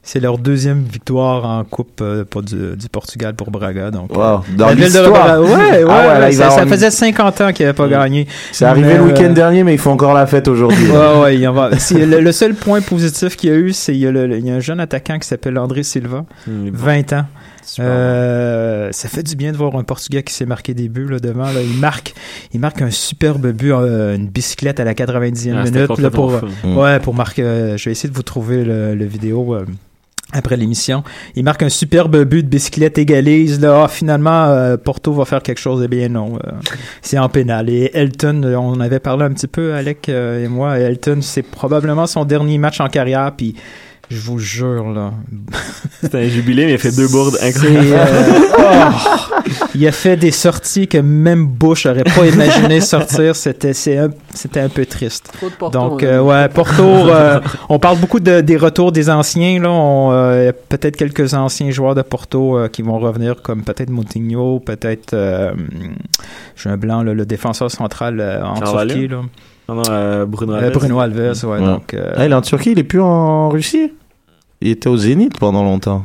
[0.05, 3.93] C'est leur deuxième victoire en Coupe euh, pour du, du Portugal pour Braga.
[3.93, 4.41] Donc, euh, Wow.
[4.57, 5.13] Dans la ville de l'histoire.
[5.13, 8.27] Braga- Ouais, ouais, Ah ouais, là, ouais, ça, faisait 50 ans qu'ils n'avaient pas gagné.
[8.51, 10.91] C'est arrivé le week-end euh, dernier, mais ils font encore la fête aujourd'hui.
[10.91, 11.71] Ouais, ouais, il y en va.
[11.71, 14.59] Le, le seul point positif qu'il y a eu, c'est il y, a y un
[14.61, 16.79] jeune attaquant qui s'appelle André Silva, Mm, bon.
[16.79, 17.25] 20 ans.
[17.65, 21.07] Super Euh, ça fait du bien de voir un Portugais qui s'est marqué des buts
[21.09, 21.45] là, devant.
[21.45, 21.63] Là.
[21.63, 22.13] Il marque,
[22.53, 26.33] il marque un superbe but, euh, une bicyclette à la 90e Ah, minute là, pour,
[26.41, 26.47] fou.
[26.65, 26.77] Mm.
[26.77, 27.45] ouais, pour marquer.
[27.45, 29.57] euh, je vais essayer de vous trouver le, le vidéo.
[30.33, 31.05] Après l'émission.
[31.37, 33.61] Il marque un superbe but de bicyclette égalise.
[33.61, 35.83] Là, Ah, finalement, euh, Porto va faire quelque chose.
[35.85, 36.51] Eh bien non, euh,
[37.03, 37.69] c'est en pénal.
[37.69, 40.79] Et Elton, euh, on avait parlé un petit peu, Alec euh, et moi.
[40.79, 43.33] Elton, c'est probablement son dernier match en carrière.
[43.37, 43.55] Puis
[44.11, 45.13] je vous jure là,
[46.03, 47.87] C'était un jubilé, mais il a fait deux bourdes c'est, incroyables.
[47.93, 53.35] euh, oh, il a fait des sorties que même Bush aurait pas imaginé sortir.
[53.37, 55.31] C'était, c'est un- c'était un peu triste.
[55.33, 58.57] Trop de Porto, Donc, on a euh, ouais, Porto, euh, on parle beaucoup de, des
[58.57, 59.61] retours des anciens.
[59.61, 63.43] Là, On, euh, y a peut-être quelques anciens joueurs de Porto euh, qui vont revenir,
[63.43, 65.53] comme peut-être Moutinho, peut-être, euh,
[66.57, 68.91] j'ai un blanc, là, le défenseur central euh, en Carvalho?
[68.95, 69.09] Turquie.
[69.09, 69.21] Là.
[69.69, 70.73] Non, euh, Bruno Euh, Alves.
[70.73, 71.49] Bruno Alves, ouais.
[71.49, 71.61] Ouais.
[71.61, 73.93] Donc, euh, Ah, il est en Turquie, il est plus en Russie?
[74.61, 76.05] Il était au Zénith pendant longtemps.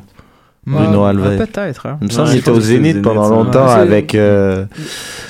[0.67, 1.37] Bruno ouais, Alves.
[1.37, 1.85] Peut-être.
[1.85, 1.97] Hein.
[2.01, 4.13] Il me semble qu'il était au Zénith pendant longtemps avec.
[4.13, 4.65] euh,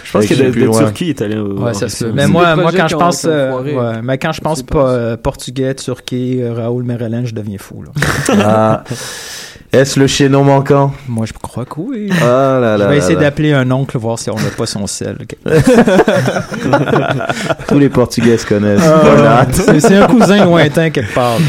[0.04, 0.72] Je pense que de.
[0.78, 1.60] Turquie, est allé au.
[1.60, 4.64] Ouais, ça se Mais moi, moi, quand je pense, euh, ouais, mais quand je pense
[4.64, 7.84] pas euh, portugais, turquie, Raoul Merelin, je deviens fou.
[7.84, 7.92] Là.
[8.44, 8.84] ah.
[9.72, 10.94] Est-ce le chaînon manquant?
[11.08, 12.10] Moi, je crois que oui.
[12.22, 14.88] Ah là Je vais là essayer d'appeler un oncle, voir si on n'a pas son
[14.88, 15.18] sel.
[17.68, 18.82] Tous les Portugais se connaissent.
[18.84, 21.38] Ah, c'est c'est un cousin lointain quelque part.
[21.38, 21.46] là.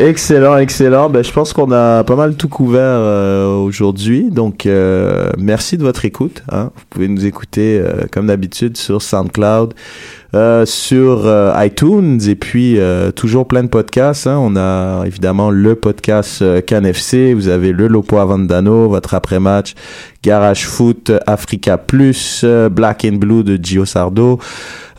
[0.00, 1.10] Excellent, excellent.
[1.10, 4.30] Ben, je pense qu'on a pas mal tout couvert euh, aujourd'hui.
[4.30, 6.44] Donc, euh, merci de votre écoute.
[6.52, 6.70] hein.
[6.76, 9.74] Vous pouvez nous écouter euh, comme d'habitude sur SoundCloud,
[10.36, 14.28] euh, sur euh, iTunes et puis euh, toujours plein de podcasts.
[14.28, 14.38] hein.
[14.40, 17.34] On a évidemment le podcast CanFC.
[17.34, 19.74] Vous avez le Lopo Avandano, votre après-match,
[20.22, 24.38] Garage Foot, Africa Plus, euh, Black and Blue de Gio Sardo.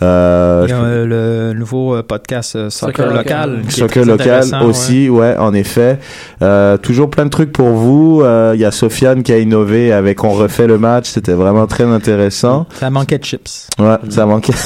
[0.02, 3.60] Euh, Il y a euh, le nouveau euh, podcast euh, Soccer, Soccer Local.
[3.68, 5.36] Soccer local aussi, ouais.
[5.38, 6.00] en effet.
[6.42, 8.22] Euh, toujours plein de trucs pour vous.
[8.24, 11.10] Euh, Il y a Sofiane qui a innové avec On refait le match.
[11.10, 12.66] C'était vraiment très intéressant.
[12.80, 13.68] Ça manquait de chips.
[13.78, 14.54] Ouais, ça manquait.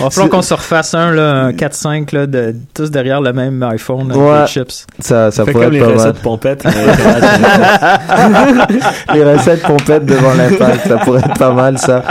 [0.00, 3.32] Il va falloir qu'on se refasse un, là, un 4-5, là, de, tous derrière le
[3.32, 4.42] même iPhone avec Ouais.
[4.42, 4.86] des chips.
[5.00, 5.96] Ça, ça Fait pourrait comme les être mal.
[5.96, 6.64] recettes pompettes.
[9.14, 12.04] les recettes pompettes devant l'impact, ça pourrait être pas mal ça.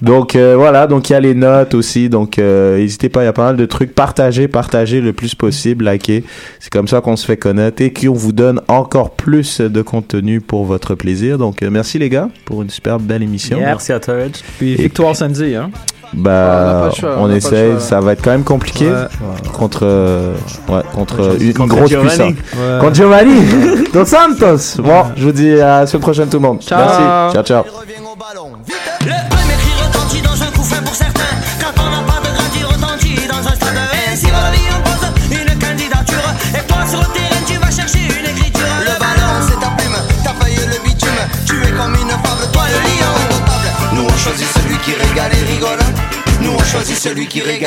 [0.00, 3.26] Donc euh, voilà, donc il y a les notes aussi, donc euh, n'hésitez pas, il
[3.26, 6.24] y a pas mal de trucs, partagez, partagez le plus possible, likez.
[6.60, 10.40] C'est comme ça qu'on se fait connaître et qu'on vous donne encore plus de contenu
[10.40, 11.38] pour votre plaisir.
[11.38, 13.58] Donc euh, merci les gars pour une superbe belle émission.
[13.58, 14.40] Merci à Turridge.
[14.58, 15.70] Puis victoire samedi, hein.
[16.14, 19.50] Ah, on Bah, choix, on essaye, ça va être quand même compliqué Ouais.
[19.52, 20.34] contre, euh,
[20.68, 22.34] ouais, contre une, une Contre grosse Giovanni.
[22.34, 22.60] puissance.
[22.60, 22.78] Ouais.
[22.80, 23.40] Contre Giovanni
[23.94, 24.82] Dos Santos.
[24.82, 26.60] Bon, je vous dis à la semaine prochaine tout le monde.
[26.60, 26.78] Ciao.
[26.78, 27.02] Merci.
[27.34, 27.64] Ciao, ciao.
[27.64, 31.22] Le premier cri retentit dans un coup fin pour certains.
[31.60, 33.72] Quand on n'a pas de grade, il retentit dans un stade.
[46.72, 47.62] Choisit celui qui régale.